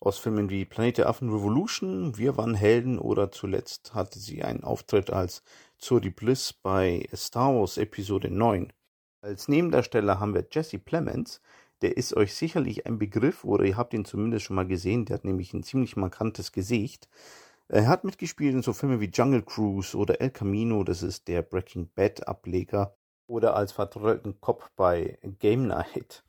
aus 0.00 0.18
Filmen 0.18 0.50
wie 0.50 0.64
Planet 0.64 0.98
der 0.98 1.08
Affen 1.08 1.30
Revolution, 1.32 2.16
Wir 2.16 2.36
waren 2.36 2.54
Helden 2.54 2.98
oder 2.98 3.32
zuletzt 3.32 3.94
hatte 3.94 4.18
sie 4.18 4.42
einen 4.42 4.62
Auftritt 4.62 5.10
als 5.10 5.42
Zuri 5.78 6.10
Bliss 6.10 6.54
bei 6.54 7.06
Star 7.14 7.54
Wars 7.54 7.76
Episode 7.76 8.30
9. 8.30 8.72
Als 9.20 9.46
Nebendarsteller 9.46 10.18
haben 10.18 10.34
wir 10.34 10.46
Jesse 10.50 10.78
Plemons, 10.78 11.42
der 11.82 11.98
ist 11.98 12.16
euch 12.16 12.34
sicherlich 12.34 12.86
ein 12.86 12.98
Begriff 12.98 13.44
oder 13.44 13.64
ihr 13.64 13.76
habt 13.76 13.92
ihn 13.92 14.06
zumindest 14.06 14.46
schon 14.46 14.56
mal 14.56 14.66
gesehen, 14.66 15.04
der 15.04 15.14
hat 15.14 15.24
nämlich 15.24 15.52
ein 15.52 15.62
ziemlich 15.62 15.94
markantes 15.94 16.52
Gesicht. 16.52 17.08
Er 17.68 17.88
hat 17.88 18.04
mitgespielt 18.04 18.54
in 18.54 18.62
so 18.62 18.72
Filmen 18.72 19.00
wie 19.00 19.10
Jungle 19.10 19.42
Cruise 19.42 19.96
oder 19.96 20.20
El 20.20 20.30
Camino, 20.30 20.82
das 20.82 21.02
ist 21.02 21.28
der 21.28 21.42
Breaking 21.42 21.90
Bad 21.94 22.26
Ableger, 22.26 22.96
oder 23.26 23.54
als 23.54 23.72
vertrollten 23.72 24.40
Cop 24.40 24.70
bei 24.76 25.18
Game 25.40 25.66
Night. 25.66 26.24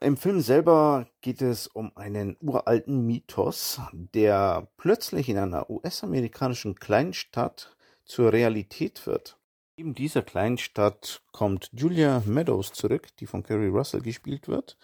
Im 0.00 0.16
Film 0.16 0.40
selber 0.40 1.06
geht 1.20 1.40
es 1.40 1.68
um 1.68 1.92
einen 1.94 2.36
uralten 2.40 3.06
Mythos, 3.06 3.80
der 3.92 4.66
plötzlich 4.76 5.28
in 5.28 5.38
einer 5.38 5.70
US-amerikanischen 5.70 6.74
Kleinstadt 6.74 7.76
zur 8.10 8.32
Realität 8.32 9.06
wird. 9.06 9.38
In 9.76 9.94
dieser 9.94 10.22
kleinen 10.22 10.58
Stadt 10.58 11.22
kommt 11.30 11.70
Julia 11.72 12.22
Meadows 12.26 12.72
zurück, 12.72 13.08
die 13.18 13.26
von 13.26 13.44
Kerry 13.44 13.68
Russell 13.68 14.02
gespielt 14.02 14.48
wird 14.48 14.76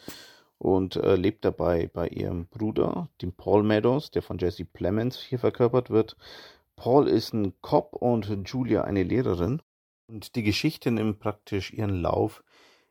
und 0.58 0.94
äh, 0.94 1.16
lebt 1.16 1.44
dabei 1.44 1.90
bei 1.92 2.06
ihrem 2.06 2.46
Bruder, 2.46 3.10
dem 3.20 3.32
Paul 3.32 3.64
Meadows, 3.64 4.12
der 4.12 4.22
von 4.22 4.38
Jesse 4.38 4.64
Plemons 4.64 5.18
hier 5.18 5.40
verkörpert 5.40 5.90
wird. 5.90 6.16
Paul 6.76 7.08
ist 7.08 7.34
ein 7.34 7.60
Cop 7.62 7.94
und 7.94 8.48
Julia 8.48 8.84
eine 8.84 9.02
Lehrerin. 9.02 9.60
Und 10.06 10.36
die 10.36 10.44
Geschichte 10.44 10.92
nimmt 10.92 11.18
praktisch 11.18 11.72
ihren 11.72 12.00
Lauf, 12.00 12.44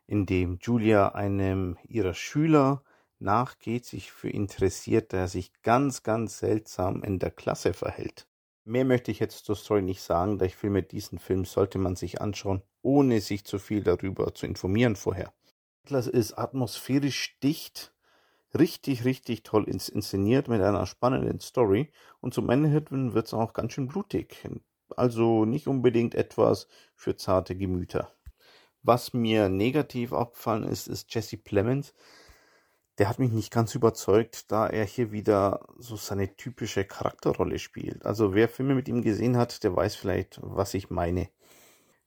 indem 0.05 0.59
Julia 0.61 1.09
einem 1.09 1.77
ihrer 1.87 2.13
Schüler 2.13 2.83
nachgeht, 3.19 3.85
sich 3.85 4.11
für 4.11 4.29
interessiert, 4.29 5.13
der 5.13 5.29
sich 5.29 5.53
ganz, 5.63 6.03
ganz 6.03 6.39
seltsam 6.39 7.03
in 7.03 7.19
der 7.19 7.31
Klasse 7.31 7.73
verhält. 7.73 8.27
Mehr 8.67 8.83
möchte 8.83 9.11
ich 9.11 9.19
jetzt 9.19 9.45
zur 9.45 9.55
Story 9.55 9.83
nicht 9.83 10.01
sagen, 10.01 10.39
da 10.39 10.45
ich 10.45 10.55
filme 10.55 10.81
diesen 10.81 11.19
Film 11.19 11.45
sollte 11.45 11.77
man 11.77 11.95
sich 11.95 12.19
anschauen, 12.19 12.63
ohne 12.81 13.21
sich 13.21 13.45
zu 13.45 13.59
viel 13.59 13.83
darüber 13.83 14.33
zu 14.33 14.47
informieren 14.47 14.95
vorher. 14.95 15.31
Atlas 15.83 16.07
ist 16.07 16.33
atmosphärisch 16.33 17.37
dicht, 17.43 17.93
richtig, 18.57 19.05
richtig 19.05 19.43
toll 19.43 19.65
inszeniert 19.65 20.47
mit 20.47 20.63
einer 20.63 20.87
spannenden 20.87 21.39
Story 21.41 21.91
und 22.21 22.33
zum 22.33 22.49
Ende 22.49 22.69
hin 22.69 23.13
wird 23.13 23.27
es 23.27 23.35
auch 23.35 23.53
ganz 23.53 23.73
schön 23.73 23.87
blutig. 23.87 24.35
Also 24.95 25.45
nicht 25.45 25.67
unbedingt 25.67 26.15
etwas 26.15 26.67
für 26.95 27.15
zarte 27.15 27.55
Gemüter. 27.55 28.15
Was 28.81 29.13
mir 29.13 29.47
negativ 29.47 30.11
aufgefallen 30.11 30.63
ist, 30.63 30.87
ist 30.87 31.13
Jesse 31.13 31.37
Plemons, 31.37 31.93
der 32.97 33.09
hat 33.09 33.19
mich 33.19 33.31
nicht 33.31 33.51
ganz 33.51 33.75
überzeugt, 33.75 34.51
da 34.51 34.67
er 34.67 34.85
hier 34.85 35.11
wieder 35.11 35.67
so 35.77 35.95
seine 35.95 36.35
typische 36.35 36.85
Charakterrolle 36.85 37.59
spielt. 37.59 38.05
Also 38.05 38.33
wer 38.33 38.47
Filme 38.47 38.75
mit 38.75 38.87
ihm 38.87 39.01
gesehen 39.01 39.37
hat, 39.37 39.63
der 39.63 39.75
weiß 39.75 39.95
vielleicht, 39.95 40.39
was 40.41 40.73
ich 40.73 40.89
meine. 40.89 41.29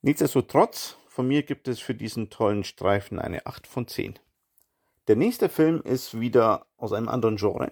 Nichtsdestotrotz, 0.01 0.97
von 1.09 1.29
mir 1.29 1.43
gibt 1.43 1.69
es 1.69 1.81
für 1.81 1.95
diesen 1.95 2.31
tollen 2.31 2.65
Streifen 2.65 3.19
eine 3.19 3.47
8 3.47 3.67
von 3.67 3.87
10. 3.87 4.19
Der 5.09 5.17
nächste 5.17 5.49
Film 5.49 5.83
ist 5.83 6.21
wieder 6.21 6.67
aus 6.77 6.93
einem 6.93 7.09
anderen 7.09 7.37
Genre, 7.37 7.71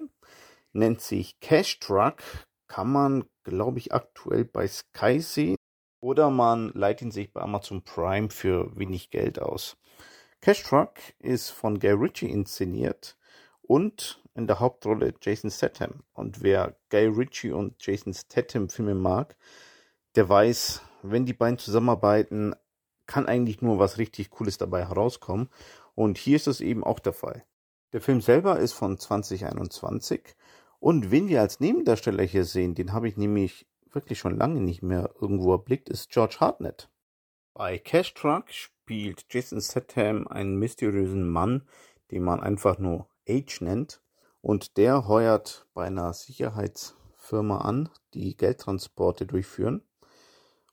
nennt 0.72 1.00
sich 1.00 1.38
Cash 1.40 1.78
Truck, 1.80 2.22
kann 2.66 2.90
man, 2.90 3.24
glaube 3.44 3.78
ich, 3.78 3.94
aktuell 3.94 4.44
bei 4.44 4.66
Sky 4.66 5.20
sehen 5.20 5.56
oder 6.00 6.30
man 6.30 6.70
leiht 6.74 7.02
ihn 7.02 7.10
sich 7.10 7.32
bei 7.32 7.40
Amazon 7.40 7.82
Prime 7.82 8.30
für 8.30 8.76
wenig 8.76 9.10
Geld 9.10 9.40
aus. 9.40 9.76
Cash 10.46 10.62
Truck 10.62 10.92
ist 11.18 11.50
von 11.50 11.80
Guy 11.80 11.90
Ritchie 11.90 12.30
inszeniert 12.30 13.16
und 13.62 14.22
in 14.36 14.46
der 14.46 14.60
Hauptrolle 14.60 15.12
Jason 15.20 15.50
Statham. 15.50 16.04
Und 16.12 16.40
wer 16.40 16.76
Guy 16.88 17.06
Ritchie 17.06 17.50
und 17.50 17.84
Jason 17.84 18.14
Statham 18.14 18.68
Filme 18.68 18.94
mag, 18.94 19.36
der 20.14 20.28
weiß, 20.28 20.82
wenn 21.02 21.26
die 21.26 21.32
beiden 21.32 21.58
zusammenarbeiten, 21.58 22.54
kann 23.06 23.26
eigentlich 23.26 23.60
nur 23.60 23.80
was 23.80 23.98
richtig 23.98 24.30
Cooles 24.30 24.56
dabei 24.56 24.86
herauskommen. 24.86 25.48
Und 25.96 26.16
hier 26.16 26.36
ist 26.36 26.46
es 26.46 26.60
eben 26.60 26.84
auch 26.84 27.00
der 27.00 27.12
Fall. 27.12 27.44
Der 27.92 28.00
Film 28.00 28.20
selber 28.20 28.60
ist 28.60 28.72
von 28.72 28.98
2021 28.98 30.36
und 30.78 31.10
wen 31.10 31.26
wir 31.26 31.40
als 31.40 31.58
Nebendarsteller 31.58 32.22
hier 32.22 32.44
sehen, 32.44 32.76
den 32.76 32.92
habe 32.92 33.08
ich 33.08 33.16
nämlich 33.16 33.66
wirklich 33.90 34.20
schon 34.20 34.38
lange 34.38 34.60
nicht 34.60 34.84
mehr 34.84 35.12
irgendwo 35.20 35.50
erblickt, 35.50 35.88
ist 35.88 36.10
George 36.10 36.36
Hartnett. 36.38 36.88
Bei 37.52 37.78
Cash 37.78 38.14
Truck 38.14 38.44
spielt 38.86 39.26
Jason 39.30 39.60
Statham 39.60 40.28
einen 40.28 40.60
mysteriösen 40.60 41.28
Mann, 41.28 41.62
den 42.12 42.22
man 42.22 42.38
einfach 42.38 42.78
nur 42.78 43.08
H 43.28 43.56
nennt. 43.58 44.00
Und 44.42 44.76
der 44.76 45.08
heuert 45.08 45.66
bei 45.74 45.86
einer 45.86 46.12
Sicherheitsfirma 46.12 47.62
an, 47.62 47.88
die 48.14 48.36
Geldtransporte 48.36 49.26
durchführen. 49.26 49.82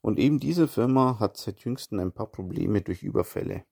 Und 0.01 0.19
eben 0.19 0.39
diese 0.39 0.67
Firma 0.67 1.17
hat 1.19 1.37
seit 1.37 1.61
jüngsten 1.61 1.99
ein 1.99 2.11
paar 2.11 2.27
Probleme 2.27 2.83
durch 2.83 3.01
Überfälle. 3.01 3.65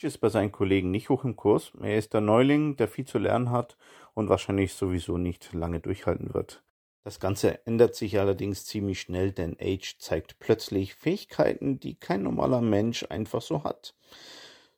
Ist 0.00 0.22
bei 0.22 0.30
seinen 0.30 0.52
Kollegen 0.52 0.90
nicht 0.90 1.10
hoch 1.10 1.24
im 1.24 1.36
Kurs. 1.36 1.72
Er 1.78 1.98
ist 1.98 2.14
der 2.14 2.22
Neuling, 2.22 2.76
der 2.76 2.88
viel 2.88 3.04
zu 3.04 3.18
lernen 3.18 3.50
hat 3.50 3.76
und 4.14 4.30
wahrscheinlich 4.30 4.72
sowieso 4.72 5.18
nicht 5.18 5.52
lange 5.52 5.80
durchhalten 5.80 6.32
wird. 6.32 6.64
Das 7.06 7.20
Ganze 7.20 7.64
ändert 7.68 7.94
sich 7.94 8.18
allerdings 8.18 8.64
ziemlich 8.64 9.00
schnell, 9.00 9.30
denn 9.30 9.56
Age 9.60 9.96
zeigt 10.00 10.40
plötzlich 10.40 10.96
Fähigkeiten, 10.96 11.78
die 11.78 11.94
kein 11.94 12.24
normaler 12.24 12.60
Mensch 12.60 13.06
einfach 13.08 13.40
so 13.40 13.62
hat. 13.62 13.94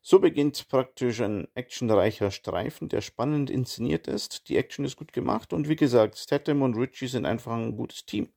So 0.02 0.18
beginnt 0.18 0.68
praktisch 0.68 1.22
ein 1.22 1.48
actionreicher 1.54 2.30
Streifen, 2.30 2.90
der 2.90 3.00
spannend 3.00 3.48
inszeniert 3.48 4.08
ist. 4.08 4.50
Die 4.50 4.58
Action 4.58 4.84
ist 4.84 4.96
gut 4.96 5.14
gemacht 5.14 5.54
und 5.54 5.70
wie 5.70 5.76
gesagt, 5.76 6.18
Statham 6.18 6.60
und 6.60 6.76
Ritchie 6.76 7.06
sind 7.06 7.24
einfach 7.24 7.52
ein 7.52 7.74
gutes 7.74 8.04
Team. 8.04 8.28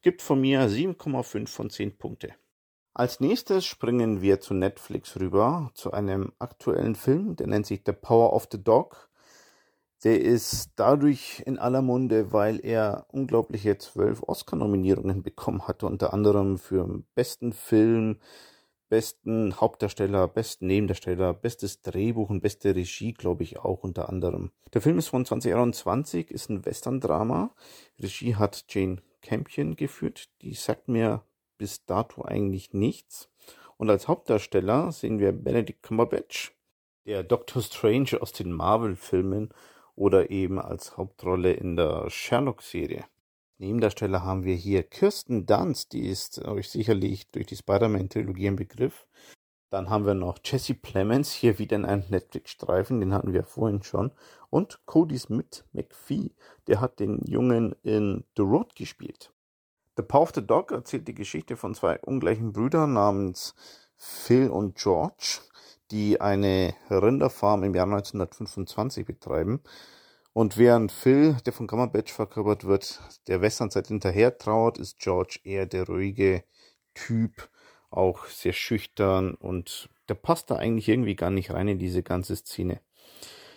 Gibt 0.00 0.22
von 0.22 0.40
mir 0.40 0.62
7,5 0.70 1.46
von 1.46 1.68
10 1.68 1.98
Punkte. 1.98 2.34
Als 2.94 3.20
nächstes 3.20 3.66
springen 3.66 4.22
wir 4.22 4.40
zu 4.40 4.54
Netflix 4.54 5.20
rüber, 5.20 5.70
zu 5.74 5.92
einem 5.92 6.32
aktuellen 6.38 6.94
Film, 6.94 7.36
der 7.36 7.48
nennt 7.48 7.66
sich 7.66 7.82
The 7.84 7.92
Power 7.92 8.32
of 8.32 8.48
the 8.50 8.64
Dog. 8.64 9.05
Der 10.04 10.20
ist 10.20 10.72
dadurch 10.76 11.42
in 11.46 11.58
aller 11.58 11.82
Munde, 11.82 12.32
weil 12.32 12.64
er 12.64 13.06
unglaubliche 13.10 13.78
zwölf 13.78 14.22
Oscar-Nominierungen 14.22 15.22
bekommen 15.22 15.66
hatte, 15.66 15.86
unter 15.86 16.12
anderem 16.12 16.58
für 16.58 17.02
besten 17.14 17.52
Film, 17.52 18.18
besten 18.88 19.58
Hauptdarsteller, 19.60 20.28
besten 20.28 20.66
Nebendarsteller, 20.66 21.32
bestes 21.34 21.80
Drehbuch 21.82 22.30
und 22.30 22.40
beste 22.40 22.74
Regie, 22.74 23.14
glaube 23.14 23.42
ich, 23.42 23.58
auch 23.58 23.82
unter 23.82 24.08
anderem. 24.08 24.50
Der 24.74 24.82
Film 24.82 24.98
ist 24.98 25.08
von 25.08 25.24
2021, 25.24 26.30
ist 26.30 26.50
ein 26.50 26.64
Western-Drama. 26.64 27.54
Regie 27.98 28.36
hat 28.36 28.66
Jane 28.68 28.98
Campion 29.22 29.76
geführt. 29.76 30.28
Die 30.42 30.54
sagt 30.54 30.88
mir 30.88 31.22
bis 31.58 31.84
dato 31.86 32.22
eigentlich 32.22 32.74
nichts. 32.74 33.30
Und 33.76 33.90
als 33.90 34.08
Hauptdarsteller 34.08 34.92
sehen 34.92 35.18
wir 35.18 35.32
Benedict 35.32 35.82
Cumberbatch, 35.82 36.54
der 37.06 37.22
Doctor 37.22 37.62
Strange 37.62 38.20
aus 38.20 38.32
den 38.32 38.52
Marvel-Filmen 38.52 39.50
oder 39.96 40.30
eben 40.30 40.60
als 40.60 40.96
Hauptrolle 40.96 41.52
in 41.52 41.74
der 41.74 42.08
Sherlock-Serie. 42.08 43.04
Nebendarsteller 43.58 44.22
haben 44.22 44.44
wir 44.44 44.54
hier 44.54 44.82
Kirsten 44.82 45.46
Dunst, 45.46 45.94
die 45.94 46.06
ist 46.06 46.44
euch 46.44 46.68
sicherlich 46.68 47.30
durch 47.30 47.46
die 47.46 47.56
Spider-Man-Trilogie 47.56 48.48
ein 48.48 48.56
Begriff. 48.56 49.06
Dann 49.70 49.90
haben 49.90 50.06
wir 50.06 50.14
noch 50.14 50.38
Jesse 50.44 50.74
Plemons, 50.74 51.32
hier 51.32 51.58
wieder 51.58 51.76
in 51.76 51.86
einem 51.86 52.04
Netflix-Streifen, 52.08 53.00
den 53.00 53.14
hatten 53.14 53.32
wir 53.32 53.42
vorhin 53.42 53.82
schon. 53.82 54.12
Und 54.50 54.78
Cody 54.84 55.18
Smith 55.18 55.64
McPhee, 55.72 56.30
der 56.66 56.80
hat 56.80 57.00
den 57.00 57.24
Jungen 57.26 57.74
in 57.82 58.24
The 58.36 58.42
Road 58.42 58.76
gespielt. 58.76 59.32
The 59.96 60.02
Power 60.02 60.22
of 60.22 60.32
the 60.34 60.46
Dog 60.46 60.70
erzählt 60.70 61.08
die 61.08 61.14
Geschichte 61.14 61.56
von 61.56 61.74
zwei 61.74 61.98
ungleichen 62.00 62.52
Brüdern 62.52 62.92
namens 62.92 63.54
Phil 63.96 64.50
und 64.50 64.76
George 64.76 65.40
die 65.90 66.20
eine 66.20 66.74
Rinderfarm 66.90 67.64
im 67.64 67.74
Jahr 67.74 67.86
1925 67.86 69.06
betreiben. 69.06 69.60
Und 70.32 70.58
während 70.58 70.92
Phil, 70.92 71.36
der 71.46 71.52
von 71.52 71.66
Cumberbatch 71.66 72.12
verkörpert 72.12 72.64
wird, 72.64 73.00
der 73.26 73.40
Westernzeit 73.40 73.86
hinterher 73.86 74.36
trauert, 74.36 74.78
ist 74.78 74.98
George 74.98 75.40
eher 75.44 75.66
der 75.66 75.86
ruhige 75.86 76.44
Typ, 76.94 77.48
auch 77.90 78.26
sehr 78.26 78.52
schüchtern 78.52 79.34
und 79.34 79.88
der 80.08 80.14
passt 80.14 80.50
da 80.50 80.56
eigentlich 80.56 80.88
irgendwie 80.88 81.16
gar 81.16 81.30
nicht 81.30 81.52
rein 81.52 81.68
in 81.68 81.78
diese 81.78 82.02
ganze 82.02 82.36
Szene. 82.36 82.80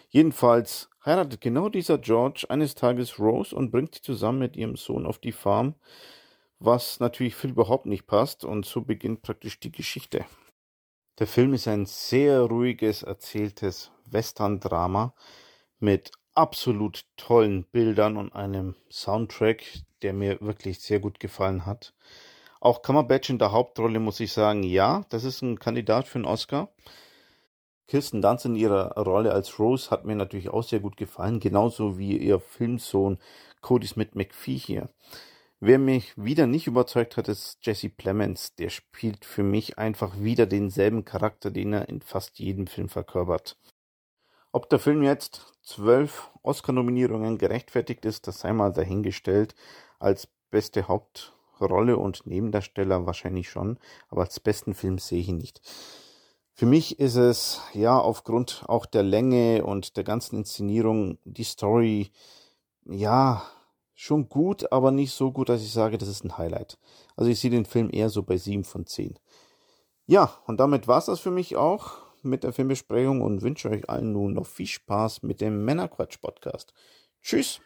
Jedenfalls 0.10 0.90
heiratet 1.06 1.42
genau 1.42 1.70
dieser 1.70 1.98
George 1.98 2.46
eines 2.50 2.76
Tages 2.76 3.20
Rose 3.20 3.56
und 3.56 3.72
bringt 3.72 3.96
sie 3.96 4.02
zusammen 4.02 4.40
mit 4.40 4.56
ihrem 4.56 4.76
Sohn 4.76 5.06
auf 5.06 5.20
die 5.20 5.32
Farm, 5.32 5.76
was 6.60 7.00
natürlich 7.00 7.36
Phil 7.36 7.52
überhaupt 7.52 7.86
nicht 7.86 8.08
passt 8.08 8.44
und 8.44 8.66
so 8.66 8.82
beginnt 8.82 9.22
praktisch 9.22 9.60
die 9.60 9.72
Geschichte. 9.72 10.26
Der 11.20 11.28
Film 11.28 11.54
ist 11.54 11.68
ein 11.68 11.86
sehr 11.86 12.40
ruhiges, 12.44 13.04
erzähltes 13.04 13.92
Western-Drama 14.06 15.14
mit 15.80 16.12
absolut 16.34 17.04
tollen 17.18 17.66
Bildern 17.66 18.16
und 18.16 18.34
einem 18.34 18.76
Soundtrack, 18.90 19.66
der 20.02 20.14
mir 20.14 20.40
wirklich 20.40 20.80
sehr 20.80 21.02
gut 21.02 21.20
gefallen 21.20 21.66
hat. 21.66 21.94
Auch 22.62 22.82
Cumberbatch 22.82 23.30
in 23.30 23.38
der 23.38 23.52
Hauptrolle 23.52 24.00
muss 24.00 24.22
ich 24.22 24.32
sagen, 24.32 24.64
ja, 24.64 25.04
das 25.10 25.26
ist 25.26 25.42
ein 25.42 25.60
Kandidat 25.60 26.08
für 26.08 26.20
einen 26.20 26.26
Oscar. 26.26 26.70
Kirsten 27.90 28.22
Dunst 28.22 28.46
in 28.46 28.56
ihrer 28.56 28.96
Rolle 28.98 29.34
als 29.34 29.60
Rose 29.60 29.92
hat 29.92 30.06
mir 30.06 30.16
natürlich 30.16 30.48
auch 30.48 30.64
sehr 30.64 30.80
gut 30.80 30.96
gefallen, 30.96 31.42
genauso 31.42 31.98
wie 31.98 32.18
ihr 32.18 32.40
Filmsohn 32.40 33.18
Cody 33.60 33.88
Smith 33.88 34.12
McPhee 34.14 34.58
hier. 34.58 34.88
Wer 35.62 35.78
mich 35.78 36.14
wieder 36.16 36.48
nicht 36.48 36.68
überzeugt 36.68 37.18
hat, 37.18 37.28
ist 37.28 37.58
Jesse 37.64 37.90
Plemons. 37.90 38.56
Der 38.56 38.70
spielt 38.70 39.26
für 39.26 39.44
mich 39.44 39.78
einfach 39.78 40.18
wieder 40.18 40.46
denselben 40.46 41.04
Charakter, 41.04 41.52
den 41.52 41.74
er 41.74 41.90
in 41.90 42.02
fast 42.02 42.40
jedem 42.40 42.66
Film 42.66 42.88
verkörpert. 42.88 43.58
Ob 44.54 44.70
der 44.70 44.80
Film 44.80 45.04
jetzt 45.04 45.52
zwölf 45.62 46.32
Oscar-Nominierungen 46.44 47.38
gerechtfertigt 47.38 48.06
ist, 48.06 48.26
das 48.28 48.40
sei 48.40 48.54
mal 48.54 48.72
dahingestellt. 48.72 49.54
Als 50.00 50.30
beste 50.50 50.88
Hauptrolle 50.88 51.98
und 51.98 52.26
Nebendarsteller 52.26 53.06
wahrscheinlich 53.06 53.50
schon, 53.50 53.80
aber 54.08 54.22
als 54.22 54.40
besten 54.40 54.74
Film 54.74 54.98
sehe 54.98 55.20
ich 55.20 55.28
ihn 55.28 55.38
nicht. 55.38 55.62
Für 56.54 56.66
mich 56.68 57.00
ist 57.00 57.16
es 57.16 57.62
ja 57.74 58.00
aufgrund 58.00 58.64
auch 58.68 58.86
der 58.86 59.04
Länge 59.04 59.66
und 59.66 59.98
der 59.98 60.06
ganzen 60.06 60.38
Inszenierung 60.38 61.18
die 61.26 61.44
Story 61.44 62.12
ja 62.86 63.44
schon 64.00 64.30
gut, 64.30 64.72
aber 64.72 64.92
nicht 64.92 65.12
so 65.12 65.30
gut, 65.30 65.50
dass 65.50 65.62
ich 65.62 65.74
sage, 65.74 65.98
das 65.98 66.08
ist 66.08 66.24
ein 66.24 66.38
Highlight. 66.38 66.78
Also 67.18 67.30
ich 67.30 67.38
sehe 67.38 67.52
den 67.52 67.66
Film 67.66 67.90
eher 67.92 68.10
so 68.10 68.24
bei 68.24 68.38
7 68.38 68.64
von 68.64 68.86
10. 68.86 69.20
Ja, 70.06 70.34
und 70.46 70.62
damit 70.62 70.88
war 70.88 71.00
es 71.00 71.08
das 71.08 71.20
für 71.20 71.32
mich 71.32 71.58
auch 71.58 71.98
mit 72.24 72.46
der 72.46 72.54
Filmbesprechung 72.54 73.22
und 73.22 73.42
wünsche 73.42 73.70
euch 73.70 73.90
allen 73.90 74.14
nun 74.14 74.34
noch 74.34 74.48
viel 74.48 74.68
Spaß 74.68 75.24
mit 75.24 75.42
dem 75.42 75.66
Männerquatsch-Podcast. 75.66 76.74
Tschüss! 77.22 77.60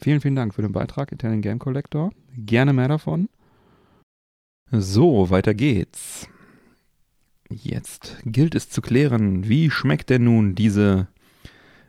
Vielen, 0.00 0.20
vielen 0.20 0.36
Dank 0.36 0.54
für 0.54 0.62
den 0.62 0.70
Beitrag, 0.70 1.10
Italian 1.10 1.42
Game 1.42 1.58
Collector. 1.58 2.10
Gerne 2.36 2.72
mehr 2.72 2.88
davon. 2.88 3.28
So, 4.70 5.30
weiter 5.30 5.52
geht's. 5.52 6.28
Jetzt 7.48 8.18
gilt 8.24 8.54
es 8.54 8.70
zu 8.70 8.82
klären, 8.82 9.48
wie 9.48 9.70
schmeckt 9.70 10.10
denn 10.10 10.24
nun 10.24 10.54
diese 10.54 11.08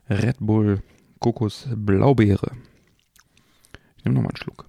Red 0.10 0.38
Bull 0.40 0.82
Kokos 1.20 1.68
Blaubeere? 1.76 2.52
Nehme 4.04 4.16
nochmal 4.16 4.32
einen 4.32 4.38
Schluck. 4.38 4.66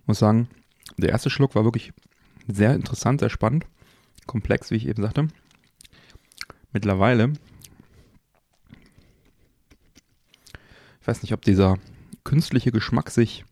Ich 0.00 0.08
muss 0.08 0.18
sagen, 0.18 0.48
der 0.96 1.10
erste 1.10 1.30
Schluck 1.30 1.54
war 1.54 1.64
wirklich 1.64 1.92
sehr 2.48 2.74
interessant, 2.74 3.20
sehr 3.20 3.30
spannend, 3.30 3.66
komplex, 4.26 4.70
wie 4.70 4.76
ich 4.76 4.86
eben 4.86 5.02
sagte. 5.02 5.28
Mittlerweile, 6.72 7.32
ich 11.00 11.06
weiß 11.06 11.22
nicht, 11.22 11.32
ob 11.32 11.42
dieser 11.42 11.78
künstliche 12.24 12.72
Geschmack 12.72 13.10
sich 13.10 13.44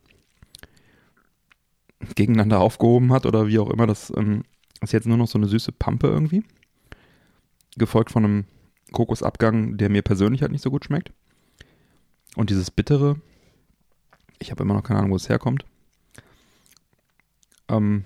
gegeneinander 2.14 2.60
aufgehoben 2.60 3.12
hat 3.12 3.26
oder 3.26 3.46
wie 3.46 3.58
auch 3.58 3.70
immer. 3.70 3.86
Das 3.86 4.12
ähm, 4.16 4.42
ist 4.80 4.92
jetzt 4.92 5.06
nur 5.06 5.16
noch 5.16 5.28
so 5.28 5.38
eine 5.38 5.48
süße 5.48 5.72
Pampe 5.72 6.08
irgendwie. 6.08 6.42
Gefolgt 7.76 8.10
von 8.10 8.24
einem 8.24 8.44
Kokosabgang, 8.92 9.76
der 9.76 9.90
mir 9.90 10.03
persönlich 10.03 10.42
halt 10.42 10.53
nicht 10.53 10.62
so 10.62 10.70
gut 10.70 10.85
schmeckt. 10.85 11.12
Und 12.37 12.50
dieses 12.50 12.70
Bittere, 12.70 13.20
ich 14.38 14.50
habe 14.50 14.62
immer 14.62 14.74
noch 14.74 14.83
keine 14.83 15.00
Ahnung, 15.00 15.12
wo 15.12 15.16
es 15.16 15.29
herkommt. 15.29 15.64
Ähm, 17.68 18.05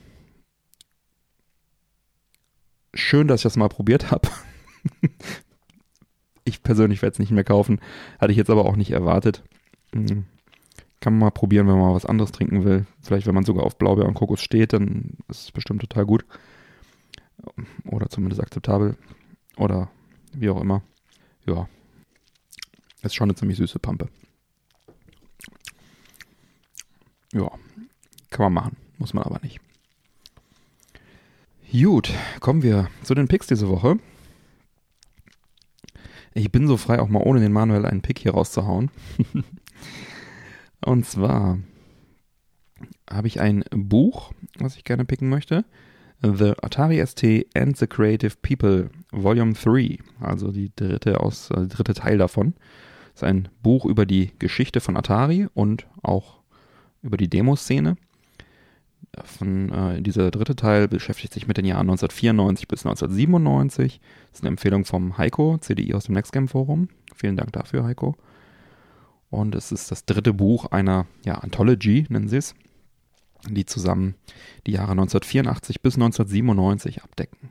schön, 2.95 3.29
dass 3.29 3.41
ich 3.41 3.45
das 3.45 3.57
mal 3.57 3.69
probiert 3.69 4.11
habe. 4.11 4.29
Ich 6.45 6.63
persönlich 6.63 7.01
werde 7.01 7.15
es 7.15 7.19
nicht 7.19 7.31
mehr 7.31 7.45
kaufen. 7.45 7.81
Hatte 8.21 8.31
ich 8.31 8.37
jetzt 8.37 8.51
aber 8.51 8.67
auch 8.67 8.77
nicht 8.77 8.91
erwartet. 8.91 9.43
Hm. 9.95 10.27
Kann 11.01 11.15
man 11.15 11.21
mal 11.21 11.31
probieren, 11.31 11.67
wenn 11.67 11.79
man 11.79 11.89
mal 11.89 11.95
was 11.95 12.07
anderes 12.07 12.33
trinken 12.33 12.65
will. 12.65 12.87
Vielleicht, 13.01 13.27
wenn 13.27 13.35
man 13.35 13.45
sogar 13.45 13.65
auf 13.65 13.79
Blaubeer 13.79 14.07
und 14.07 14.15
Kokos 14.15 14.43
steht, 14.43 14.73
dann 14.73 15.17
ist 15.29 15.45
es 15.45 15.53
bestimmt 15.53 15.81
total 15.81 16.05
gut. 16.05 16.25
Oder 17.87 18.09
zumindest 18.11 18.43
akzeptabel. 18.43 18.97
Oder 19.57 19.91
wie 20.41 20.51
auch 20.51 20.61
immer. 20.61 20.83
Ja. 21.47 21.69
Ist 23.03 23.15
schon 23.15 23.27
eine 23.27 23.35
ziemlich 23.35 23.59
süße 23.59 23.79
Pampe. 23.79 24.09
Ja. 27.33 27.51
Kann 28.31 28.45
man 28.45 28.53
machen. 28.53 28.77
Muss 28.99 29.15
man 29.15 29.25
aber 29.25 29.41
nicht. 29.43 29.61
Gut, 31.73 32.13
kommen 32.41 32.63
wir 32.63 32.89
zu 33.03 33.15
den 33.15 33.27
Picks 33.27 33.49
diese 33.49 33.69
Woche. 33.69 33.99
Ich 36.33 36.51
bin 36.51 36.67
so 36.67 36.77
frei, 36.77 37.01
auch 37.01 37.09
mal 37.09 37.23
ohne 37.23 37.41
den 37.41 37.53
Manuel 37.53 37.85
einen 37.85 38.03
Pick 38.03 38.19
hier 38.21 38.33
rauszuhauen. 38.33 38.91
Und 40.85 41.07
zwar 41.07 41.59
habe 43.11 43.29
ich 43.29 43.41
ein 43.41 43.65
Buch, 43.71 44.33
was 44.59 44.77
ich 44.77 44.85
gerne 44.85 45.05
picken 45.05 45.29
möchte. 45.29 45.65
The 46.23 46.55
Atari 46.63 47.05
ST 47.05 47.25
and 47.55 47.77
the 47.77 47.87
Creative 47.87 48.35
People, 48.43 48.91
Volume 49.23 49.55
3, 49.55 49.99
also 50.21 50.53
die 50.53 50.71
dritte 50.75 51.21
aus, 51.21 51.51
äh, 51.51 51.67
dritte 51.67 51.95
Teil 51.95 52.19
davon. 52.19 52.55
Das 53.13 53.23
ist 53.23 53.25
ein 53.25 53.49
Buch 53.63 53.85
über 53.85 54.07
die 54.07 54.33
Geschichte 54.39 54.81
von 54.81 54.97
Atari 54.97 55.47
und 55.55 55.87
auch 56.03 56.41
über 57.03 57.17
die 57.17 57.29
Demoszene 57.29 57.97
von 59.23 59.71
äh, 59.71 60.03
dieser 60.03 60.31
dritte 60.31 60.57
Teil 60.57 60.89
beschäftigt 60.89 61.33
sich 61.33 61.47
mit 61.47 61.57
den 61.57 61.65
Jahren 61.65 61.89
1994 61.89 62.69
bis 62.69 62.85
1997. 62.85 64.01
Das 64.31 64.39
ist 64.39 64.43
eine 64.43 64.49
Empfehlung 64.49 64.85
vom 64.85 65.19
Heiko, 65.19 65.59
CDI 65.59 65.95
aus 65.95 66.05
dem 66.05 66.15
Next 66.15 66.33
Game 66.33 66.49
Forum. 66.49 66.89
Vielen 67.15 67.37
Dank 67.37 67.53
dafür, 67.53 67.85
Heiko. 67.85 68.17
Und 69.31 69.55
es 69.55 69.73
ist 69.73 69.91
das 69.91 70.05
dritte 70.05 70.33
Buch 70.33 70.67
einer 70.67 71.07
ja, 71.25 71.35
Anthology, 71.35 72.07
nennen 72.09 72.29
sie 72.29 72.37
es, 72.37 72.55
die 73.49 73.67
zusammen 73.67 74.15
die 74.67 74.73
Jahre 74.73 74.93
1984 74.93 75.81
bis 75.83 75.95
1997 75.95 77.03
abdecken. 77.03 77.51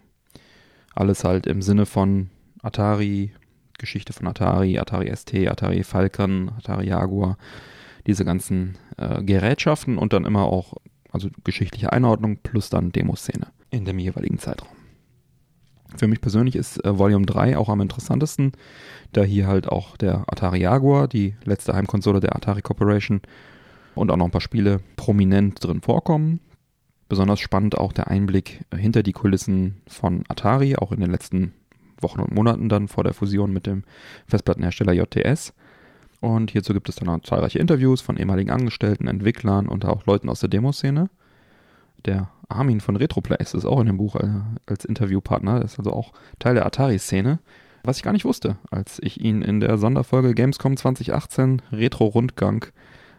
Alles 0.93 1.23
halt 1.23 1.47
im 1.47 1.61
Sinne 1.61 1.85
von 1.85 2.29
Atari, 2.61 3.31
Geschichte 3.77 4.13
von 4.13 4.27
Atari, 4.27 4.79
Atari 4.79 5.13
ST, 5.15 5.33
Atari 5.47 5.83
Falcon, 5.83 6.51
Atari 6.57 6.87
Jaguar, 6.87 7.37
diese 8.07 8.25
ganzen 8.25 8.77
äh, 8.97 9.23
Gerätschaften 9.23 9.97
und 9.97 10.13
dann 10.13 10.25
immer 10.25 10.43
auch 10.43 10.75
also 11.11 11.29
geschichtliche 11.43 11.93
Einordnung 11.93 12.37
plus 12.37 12.69
dann 12.69 12.91
Demoszene 12.91 13.47
in 13.69 13.85
dem 13.85 13.99
jeweiligen 13.99 14.39
Zeitraum. 14.39 14.69
Für 15.95 16.07
mich 16.07 16.21
persönlich 16.21 16.55
ist 16.55 16.83
äh, 16.83 16.97
Volume 16.97 17.25
3 17.25 17.57
auch 17.57 17.69
am 17.69 17.81
interessantesten, 17.81 18.53
da 19.11 19.23
hier 19.23 19.47
halt 19.47 19.67
auch 19.67 19.95
der 19.97 20.25
Atari 20.27 20.59
Jaguar, 20.59 21.07
die 21.07 21.35
letzte 21.43 21.73
Heimkonsole 21.73 22.19
der 22.19 22.35
Atari 22.35 22.61
Corporation 22.61 23.21
und 23.95 24.09
auch 24.09 24.17
noch 24.17 24.25
ein 24.25 24.31
paar 24.31 24.41
Spiele 24.41 24.79
prominent 24.95 25.63
drin 25.63 25.81
vorkommen. 25.81 26.39
Besonders 27.13 27.41
spannend 27.41 27.77
auch 27.77 27.93
der 27.93 28.07
Einblick 28.07 28.65
hinter 28.75 29.03
die 29.03 29.11
Kulissen 29.11 29.83
von 29.85 30.23
Atari, 30.29 30.77
auch 30.77 30.91
in 30.91 30.99
den 30.99 31.11
letzten 31.11 31.53
Wochen 32.01 32.19
und 32.19 32.33
Monaten 32.33 32.69
dann 32.69 32.87
vor 32.87 33.03
der 33.03 33.13
Fusion 33.13 33.53
mit 33.53 33.67
dem 33.67 33.83
Festplattenhersteller 34.25 34.93
JTS. 34.93 35.53
Und 36.21 36.49
hierzu 36.49 36.73
gibt 36.73 36.89
es 36.89 36.95
dann 36.95 37.09
auch 37.09 37.21
zahlreiche 37.21 37.59
Interviews 37.59 38.01
von 38.01 38.17
ehemaligen 38.17 38.49
Angestellten, 38.49 39.07
Entwicklern 39.07 39.67
und 39.67 39.85
auch 39.85 40.07
Leuten 40.07 40.27
aus 40.27 40.39
der 40.39 40.49
Demoszene. 40.49 41.11
Der 42.03 42.31
Armin 42.49 42.81
von 42.81 42.95
Retroplays 42.95 43.53
ist 43.53 43.65
auch 43.65 43.79
in 43.79 43.85
dem 43.85 43.97
Buch 43.97 44.15
äh, 44.15 44.41
als 44.65 44.83
Interviewpartner, 44.83 45.61
ist 45.61 45.77
also 45.77 45.93
auch 45.93 46.13
Teil 46.39 46.55
der 46.55 46.65
Atari-Szene. 46.65 47.37
Was 47.83 47.97
ich 47.97 48.03
gar 48.03 48.13
nicht 48.13 48.25
wusste, 48.25 48.57
als 48.71 48.97
ich 49.03 49.21
ihn 49.21 49.43
in 49.43 49.59
der 49.59 49.77
Sonderfolge 49.77 50.33
Gamescom 50.33 50.77
2018 50.77 51.61
Retro-Rundgang 51.71 52.65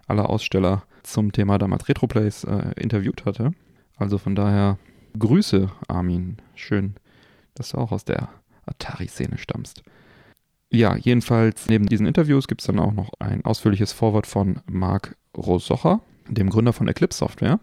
aller 0.09 0.29
Aussteller 0.29 0.83
zum 1.05 1.31
Thema 1.31 1.59
damals 1.59 1.89
Retroplays 1.89 2.43
äh, 2.43 2.73
interviewt 2.75 3.25
hatte. 3.25 3.53
Also 3.97 4.19
von 4.19 4.35
daher 4.35 4.79
Grüße, 5.19 5.71
Armin. 5.89 6.39
Schön, 6.55 6.95
dass 7.55 7.71
du 7.71 7.79
auch 7.79 7.93
aus 7.93 8.05
der 8.05 8.29
Atari-Szene 8.67 9.39
stammst. 9.39 9.83
Ja, 10.71 10.97
jedenfalls 10.97 11.69
neben 11.69 11.87
diesen 11.87 12.07
Interviews 12.07 12.49
gibt 12.49 12.61
es 12.61 12.67
dann 12.67 12.81
auch 12.81 12.93
noch 12.93 13.13
ein 13.21 13.45
ausführliches 13.45 13.93
Vorwort 13.93 14.27
von 14.27 14.61
Marc 14.67 15.17
Rosocher, 15.37 16.01
dem 16.29 16.51
Gründer 16.51 16.73
von 16.73 16.89
Eclipse 16.89 17.19
Software. 17.19 17.61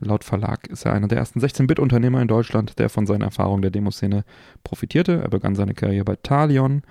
Laut 0.00 0.24
Verlag 0.24 0.66
ist 0.68 0.84
er 0.84 0.92
einer 0.92 1.08
der 1.08 1.18
ersten 1.18 1.40
16-Bit-Unternehmer 1.40 2.22
in 2.22 2.28
Deutschland, 2.28 2.78
der 2.78 2.88
von 2.88 3.06
seiner 3.06 3.26
Erfahrung 3.26 3.62
der 3.62 3.70
Demoszene 3.70 4.24
profitierte. 4.62 5.20
Er 5.22 5.28
begann 5.28 5.54
seine 5.54 5.74
Karriere 5.74 6.04
bei 6.04 6.16
Talion. 6.16 6.82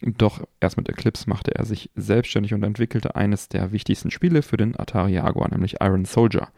Doch 0.00 0.46
erst 0.60 0.76
mit 0.76 0.88
Eclipse 0.88 1.28
machte 1.28 1.54
er 1.54 1.64
sich 1.64 1.90
selbstständig 1.94 2.54
und 2.54 2.62
entwickelte 2.62 3.16
eines 3.16 3.48
der 3.48 3.72
wichtigsten 3.72 4.10
Spiele 4.10 4.42
für 4.42 4.56
den 4.56 4.78
Atari 4.78 5.14
Jaguar, 5.14 5.50
nämlich 5.50 5.76
Iron 5.80 6.04
Soldier. 6.04 6.48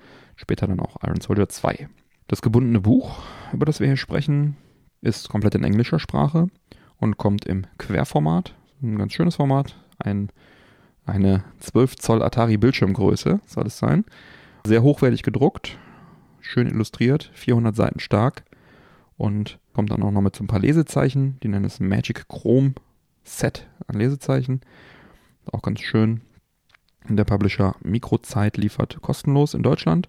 Später 0.41 0.67
dann 0.67 0.81
auch 0.81 0.97
Iron 1.03 1.21
Soldier 1.21 1.51
2. 1.51 1.91
Das 2.27 2.41
gebundene 2.41 2.81
Buch, 2.81 3.19
über 3.53 3.67
das 3.67 3.79
wir 3.79 3.89
hier 3.89 3.99
sprechen, 3.99 4.57
ist 5.03 5.29
komplett 5.29 5.55
in 5.55 5.65
englischer 5.65 5.99
Sprache 5.99 6.47
und 6.97 7.19
kommt 7.19 7.45
im 7.45 7.67
Querformat. 7.77 8.55
Ein 8.83 8.97
ganz 8.97 9.13
schönes 9.13 9.37
Format. 9.37 9.77
Ein, 9.99 10.31
eine 11.05 11.45
12 11.59 11.97
Zoll 11.97 12.23
Atari 12.23 12.57
Bildschirmgröße 12.57 13.41
soll 13.45 13.67
es 13.67 13.77
sein. 13.77 14.07
Sehr 14.65 14.83
hochwertig 14.83 15.23
gedruckt, 15.23 15.77
schön 16.41 16.69
illustriert, 16.69 17.31
400 17.35 17.77
Seiten 17.77 18.01
stark 18.01 18.45
und 19.19 19.59
kommt 19.75 19.91
dann 19.91 20.03
auch 20.03 20.11
noch 20.11 20.23
mit 20.23 20.35
so 20.35 20.43
ein 20.43 20.49
paar 20.49 20.61
Lesezeichen. 20.61 21.39
Die 21.43 21.49
nennen 21.49 21.67
es 21.67 21.81
Magic 21.81 22.29
Chrome 22.29 22.73
Set 23.25 23.69
an 23.89 23.99
Lesezeichen. 23.99 24.63
Auch 25.53 25.61
ganz 25.61 25.81
schön. 25.81 26.23
Der 27.07 27.25
Publisher 27.25 27.77
Mikrozeit 27.83 28.57
liefert 28.57 29.03
kostenlos 29.03 29.53
in 29.53 29.63
Deutschland. 29.63 30.09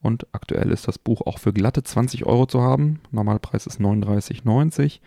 Und 0.00 0.26
aktuell 0.32 0.70
ist 0.70 0.86
das 0.86 0.98
Buch 0.98 1.22
auch 1.26 1.38
für 1.38 1.52
glatte 1.52 1.82
20 1.82 2.24
Euro 2.26 2.46
zu 2.46 2.60
haben. 2.62 3.00
Normalpreis 3.10 3.66
ist 3.66 3.80
39,90. 3.80 5.00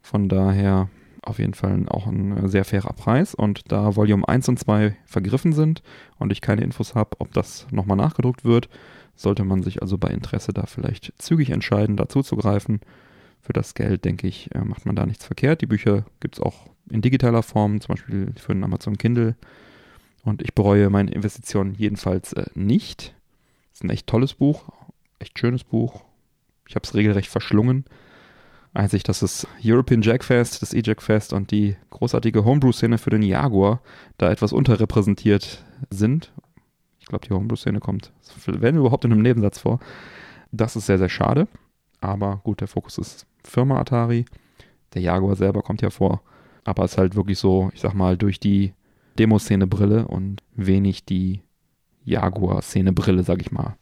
Von 0.00 0.28
daher 0.28 0.88
auf 1.22 1.38
jeden 1.38 1.54
Fall 1.54 1.86
auch 1.88 2.06
ein 2.06 2.48
sehr 2.48 2.64
fairer 2.64 2.92
Preis. 2.92 3.34
Und 3.34 3.70
da 3.70 3.96
Volume 3.96 4.26
1 4.26 4.48
und 4.48 4.58
2 4.58 4.96
vergriffen 5.04 5.52
sind 5.52 5.82
und 6.18 6.32
ich 6.32 6.40
keine 6.40 6.62
Infos 6.62 6.94
habe, 6.94 7.16
ob 7.18 7.32
das 7.32 7.66
nochmal 7.70 7.96
nachgedruckt 7.96 8.44
wird, 8.44 8.68
sollte 9.16 9.44
man 9.44 9.62
sich 9.62 9.82
also 9.82 9.98
bei 9.98 10.08
Interesse 10.08 10.52
da 10.52 10.64
vielleicht 10.66 11.12
zügig 11.20 11.50
entscheiden, 11.50 11.96
dazu 11.96 12.22
zu 12.22 12.36
greifen. 12.36 12.80
Für 13.42 13.52
das 13.52 13.74
Geld, 13.74 14.04
denke 14.04 14.26
ich, 14.26 14.54
äh, 14.54 14.60
macht 14.60 14.86
man 14.86 14.96
da 14.96 15.06
nichts 15.06 15.24
verkehrt. 15.26 15.60
Die 15.60 15.66
Bücher 15.66 16.04
gibt 16.20 16.36
es 16.36 16.40
auch 16.40 16.68
in 16.90 17.00
digitaler 17.02 17.42
Form, 17.42 17.80
zum 17.80 17.94
Beispiel 17.94 18.32
für 18.36 18.52
den 18.52 18.64
Amazon 18.64 18.98
Kindle. 18.98 19.34
Und 20.24 20.42
ich 20.42 20.54
bereue 20.54 20.90
meine 20.90 21.10
Investitionen 21.10 21.74
jedenfalls 21.74 22.32
äh, 22.34 22.46
nicht. 22.54 23.14
Ist 23.80 23.84
ein 23.84 23.90
echt 23.90 24.06
tolles 24.06 24.34
Buch, 24.34 24.68
echt 25.20 25.38
schönes 25.38 25.64
Buch. 25.64 26.02
Ich 26.68 26.74
habe 26.74 26.84
es 26.84 26.94
regelrecht 26.94 27.30
verschlungen 27.30 27.86
einzig, 28.72 29.02
dass 29.02 29.20
das 29.20 29.46
European 29.64 30.02
Jackfest, 30.02 30.60
das 30.60 30.74
E-Jackfest 30.74 31.32
und 31.32 31.50
die 31.50 31.76
großartige 31.88 32.44
Homebrew-Szene 32.44 32.98
für 32.98 33.10
den 33.10 33.22
Jaguar 33.22 33.80
da 34.18 34.30
etwas 34.30 34.52
unterrepräsentiert 34.52 35.64
sind. 35.88 36.32
Ich 36.98 37.06
glaube, 37.06 37.26
die 37.26 37.32
Homebrew-Szene 37.32 37.80
kommt, 37.80 38.12
wenn 38.46 38.76
überhaupt 38.76 39.04
in 39.04 39.12
einem 39.12 39.22
Nebensatz 39.22 39.58
vor. 39.58 39.80
Das 40.52 40.76
ist 40.76 40.86
sehr, 40.86 40.98
sehr 40.98 41.08
schade. 41.08 41.48
Aber 42.00 42.40
gut, 42.44 42.60
der 42.60 42.68
Fokus 42.68 42.98
ist 42.98 43.26
Firma 43.42 43.80
Atari. 43.80 44.24
Der 44.94 45.02
Jaguar 45.02 45.36
selber 45.36 45.62
kommt 45.62 45.82
ja 45.82 45.88
vor. 45.90 46.22
Aber 46.64 46.84
es 46.84 46.92
ist 46.92 46.98
halt 46.98 47.16
wirklich 47.16 47.38
so, 47.38 47.70
ich 47.74 47.80
sag 47.80 47.94
mal, 47.94 48.16
durch 48.16 48.38
die 48.38 48.74
Demoszene-Brille 49.18 50.06
und 50.06 50.42
wenig 50.54 51.06
die 51.06 51.40
Jaguar-Szene-Brille, 52.04 53.22
sag 53.22 53.40
ich 53.40 53.52
mal. 53.52 53.76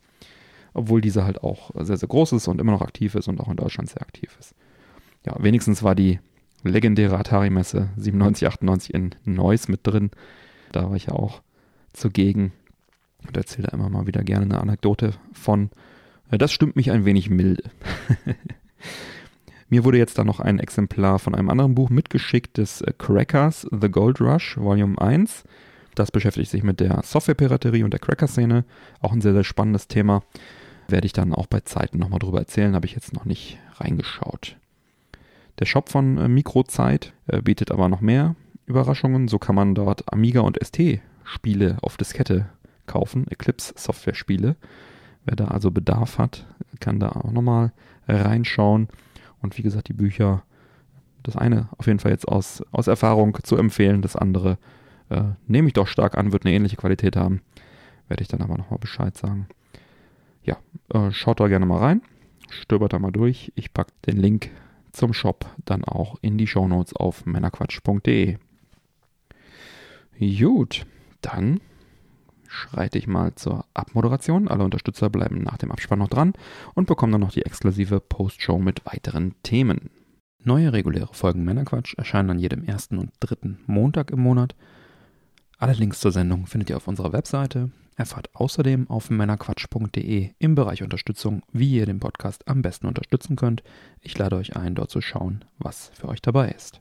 Obwohl 0.74 1.00
diese 1.00 1.24
halt 1.24 1.42
auch 1.42 1.70
sehr, 1.74 1.96
sehr 1.96 2.08
groß 2.08 2.32
ist 2.32 2.48
und 2.48 2.60
immer 2.60 2.72
noch 2.72 2.82
aktiv 2.82 3.14
ist 3.14 3.28
und 3.28 3.40
auch 3.40 3.48
in 3.48 3.56
Deutschland 3.56 3.88
sehr 3.88 4.02
aktiv 4.02 4.36
ist 4.38 4.54
ja, 5.28 5.36
wenigstens 5.38 5.82
war 5.82 5.94
die 5.94 6.20
legendäre 6.62 7.18
Atari-Messe 7.18 7.90
97, 7.96 8.48
98 8.48 8.94
in 8.94 9.14
Neuss 9.24 9.68
mit 9.68 9.86
drin. 9.86 10.10
Da 10.72 10.88
war 10.88 10.96
ich 10.96 11.06
ja 11.06 11.12
auch 11.12 11.42
zugegen 11.92 12.52
und 13.26 13.36
erzähle 13.36 13.68
da 13.68 13.76
immer 13.76 13.88
mal 13.88 14.06
wieder 14.06 14.22
gerne 14.22 14.44
eine 14.44 14.60
Anekdote 14.60 15.12
von. 15.32 15.70
Äh, 16.30 16.38
das 16.38 16.52
stimmt 16.52 16.76
mich 16.76 16.90
ein 16.90 17.04
wenig 17.04 17.30
milde. 17.30 17.64
Mir 19.70 19.84
wurde 19.84 19.98
jetzt 19.98 20.18
da 20.18 20.24
noch 20.24 20.40
ein 20.40 20.60
Exemplar 20.60 21.18
von 21.18 21.34
einem 21.34 21.50
anderen 21.50 21.74
Buch 21.74 21.90
mitgeschickt, 21.90 22.56
des 22.56 22.80
äh, 22.80 22.92
Crackers, 22.96 23.66
The 23.70 23.90
Gold 23.90 24.20
Rush, 24.20 24.56
Volume 24.56 24.98
1. 24.98 25.44
Das 25.98 26.12
beschäftigt 26.12 26.48
sich 26.52 26.62
mit 26.62 26.78
der 26.78 27.02
Softwarepiraterie 27.02 27.82
und 27.82 27.90
der 27.90 27.98
Cracker-Szene. 27.98 28.64
Auch 29.00 29.10
ein 29.10 29.20
sehr, 29.20 29.32
sehr 29.32 29.42
spannendes 29.42 29.88
Thema. 29.88 30.22
Werde 30.86 31.06
ich 31.06 31.12
dann 31.12 31.34
auch 31.34 31.48
bei 31.48 31.58
Zeiten 31.58 31.98
nochmal 31.98 32.20
drüber 32.20 32.38
erzählen, 32.38 32.76
habe 32.76 32.86
ich 32.86 32.94
jetzt 32.94 33.12
noch 33.14 33.24
nicht 33.24 33.58
reingeschaut. 33.78 34.56
Der 35.58 35.66
Shop 35.66 35.88
von 35.88 36.16
äh, 36.18 36.28
Mikrozeit 36.28 37.14
äh, 37.26 37.42
bietet 37.42 37.72
aber 37.72 37.88
noch 37.88 38.00
mehr 38.00 38.36
Überraschungen. 38.66 39.26
So 39.26 39.40
kann 39.40 39.56
man 39.56 39.74
dort 39.74 40.12
Amiga 40.12 40.42
und 40.42 40.56
ST-Spiele 40.62 41.78
auf 41.82 41.96
Diskette 41.96 42.46
kaufen, 42.86 43.26
Eclipse-Software-Spiele. 43.28 44.54
Wer 45.24 45.36
da 45.36 45.46
also 45.46 45.72
Bedarf 45.72 46.18
hat, 46.18 46.46
kann 46.78 47.00
da 47.00 47.08
auch 47.08 47.32
nochmal 47.32 47.72
reinschauen. 48.06 48.86
Und 49.42 49.58
wie 49.58 49.62
gesagt, 49.62 49.88
die 49.88 49.94
Bücher, 49.94 50.44
das 51.24 51.36
eine 51.36 51.68
auf 51.76 51.88
jeden 51.88 51.98
Fall 51.98 52.12
jetzt 52.12 52.28
aus, 52.28 52.62
aus 52.70 52.86
Erfahrung 52.86 53.36
zu 53.42 53.56
empfehlen. 53.56 54.00
Das 54.00 54.14
andere 54.14 54.58
äh, 55.10 55.22
nehme 55.46 55.68
ich 55.68 55.74
doch 55.74 55.86
stark 55.86 56.16
an, 56.16 56.32
wird 56.32 56.44
eine 56.44 56.54
ähnliche 56.54 56.76
Qualität 56.76 57.16
haben. 57.16 57.42
Werde 58.08 58.22
ich 58.22 58.28
dann 58.28 58.40
aber 58.40 58.56
nochmal 58.56 58.78
Bescheid 58.78 59.16
sagen. 59.16 59.48
Ja, 60.42 60.58
äh, 60.92 61.10
schaut 61.12 61.40
da 61.40 61.48
gerne 61.48 61.66
mal 61.66 61.78
rein. 61.78 62.02
Stöbert 62.50 62.92
da 62.92 62.98
mal 62.98 63.12
durch. 63.12 63.52
Ich 63.54 63.72
packe 63.74 63.92
den 64.06 64.16
Link 64.16 64.50
zum 64.92 65.12
Shop 65.12 65.46
dann 65.64 65.84
auch 65.84 66.16
in 66.22 66.38
die 66.38 66.46
Shownotes 66.46 66.96
auf 66.96 67.26
männerquatsch.de. 67.26 68.38
Gut, 70.18 70.86
dann 71.20 71.60
schreite 72.48 72.98
ich 72.98 73.06
mal 73.06 73.34
zur 73.34 73.64
Abmoderation. 73.74 74.48
Alle 74.48 74.64
Unterstützer 74.64 75.10
bleiben 75.10 75.42
nach 75.42 75.58
dem 75.58 75.70
Abspann 75.70 75.98
noch 75.98 76.08
dran 76.08 76.32
und 76.74 76.86
bekommen 76.86 77.12
dann 77.12 77.20
noch 77.20 77.32
die 77.32 77.44
exklusive 77.44 78.00
Postshow 78.00 78.58
mit 78.58 78.84
weiteren 78.86 79.34
Themen. 79.42 79.90
Neue 80.42 80.72
reguläre 80.72 81.12
Folgen 81.12 81.44
Männerquatsch 81.44 81.94
erscheinen 81.98 82.30
an 82.30 82.38
jedem 82.38 82.64
ersten 82.64 82.98
und 82.98 83.10
dritten 83.20 83.60
Montag 83.66 84.10
im 84.10 84.20
Monat. 84.20 84.56
Alle 85.60 85.72
Links 85.72 85.98
zur 85.98 86.12
Sendung 86.12 86.46
findet 86.46 86.70
ihr 86.70 86.76
auf 86.76 86.86
unserer 86.86 87.12
Webseite. 87.12 87.72
Erfahrt 87.96 88.30
außerdem 88.32 88.88
auf 88.88 89.10
männerquatsch.de 89.10 90.30
im 90.38 90.54
Bereich 90.54 90.84
Unterstützung, 90.84 91.42
wie 91.52 91.74
ihr 91.74 91.84
den 91.84 91.98
Podcast 91.98 92.46
am 92.46 92.62
besten 92.62 92.86
unterstützen 92.86 93.34
könnt. 93.34 93.64
Ich 94.00 94.16
lade 94.16 94.36
euch 94.36 94.54
ein, 94.54 94.76
dort 94.76 94.90
zu 94.90 95.00
schauen, 95.00 95.44
was 95.58 95.90
für 95.94 96.06
euch 96.06 96.22
dabei 96.22 96.50
ist. 96.50 96.80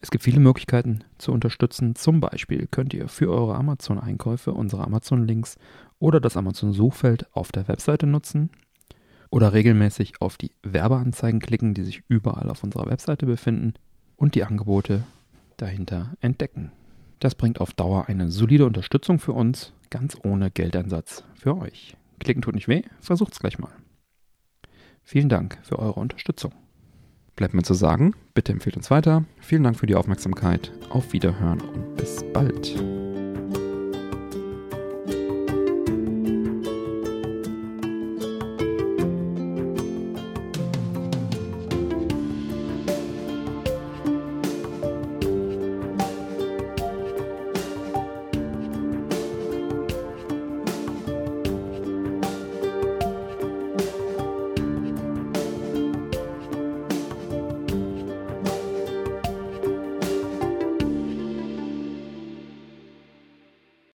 Es 0.00 0.12
gibt 0.12 0.22
viele 0.22 0.38
Möglichkeiten 0.38 1.02
zu 1.18 1.32
unterstützen. 1.32 1.96
Zum 1.96 2.20
Beispiel 2.20 2.68
könnt 2.70 2.94
ihr 2.94 3.08
für 3.08 3.28
eure 3.28 3.56
Amazon-Einkäufe 3.56 4.52
unsere 4.52 4.84
Amazon-Links 4.84 5.56
oder 5.98 6.20
das 6.20 6.36
Amazon-Suchfeld 6.36 7.26
auf 7.34 7.50
der 7.50 7.66
Webseite 7.66 8.06
nutzen 8.06 8.50
oder 9.30 9.52
regelmäßig 9.52 10.20
auf 10.20 10.36
die 10.36 10.52
Werbeanzeigen 10.62 11.40
klicken, 11.40 11.74
die 11.74 11.82
sich 11.82 12.04
überall 12.06 12.50
auf 12.50 12.62
unserer 12.62 12.86
Webseite 12.86 13.26
befinden 13.26 13.74
und 14.16 14.36
die 14.36 14.44
Angebote 14.44 15.02
dahinter 15.56 16.12
entdecken. 16.20 16.70
Das 17.24 17.34
bringt 17.34 17.58
auf 17.58 17.72
Dauer 17.72 18.04
eine 18.08 18.30
solide 18.30 18.66
Unterstützung 18.66 19.18
für 19.18 19.32
uns, 19.32 19.72
ganz 19.88 20.14
ohne 20.24 20.50
Geldeinsatz 20.50 21.24
für 21.34 21.56
euch. 21.56 21.96
Klicken 22.20 22.42
tut 22.42 22.54
nicht 22.54 22.68
weh, 22.68 22.82
versucht's 23.00 23.38
gleich 23.38 23.58
mal. 23.58 23.72
Vielen 25.02 25.30
Dank 25.30 25.58
für 25.62 25.78
eure 25.78 26.00
Unterstützung. 26.00 26.52
Bleibt 27.34 27.54
mir 27.54 27.62
zu 27.62 27.72
sagen, 27.72 28.12
bitte 28.34 28.52
empfehlt 28.52 28.76
uns 28.76 28.90
weiter. 28.90 29.24
Vielen 29.40 29.62
Dank 29.62 29.78
für 29.78 29.86
die 29.86 29.94
Aufmerksamkeit. 29.94 30.70
Auf 30.90 31.14
Wiederhören 31.14 31.62
und 31.62 31.96
bis 31.96 32.22
bald. 32.34 32.74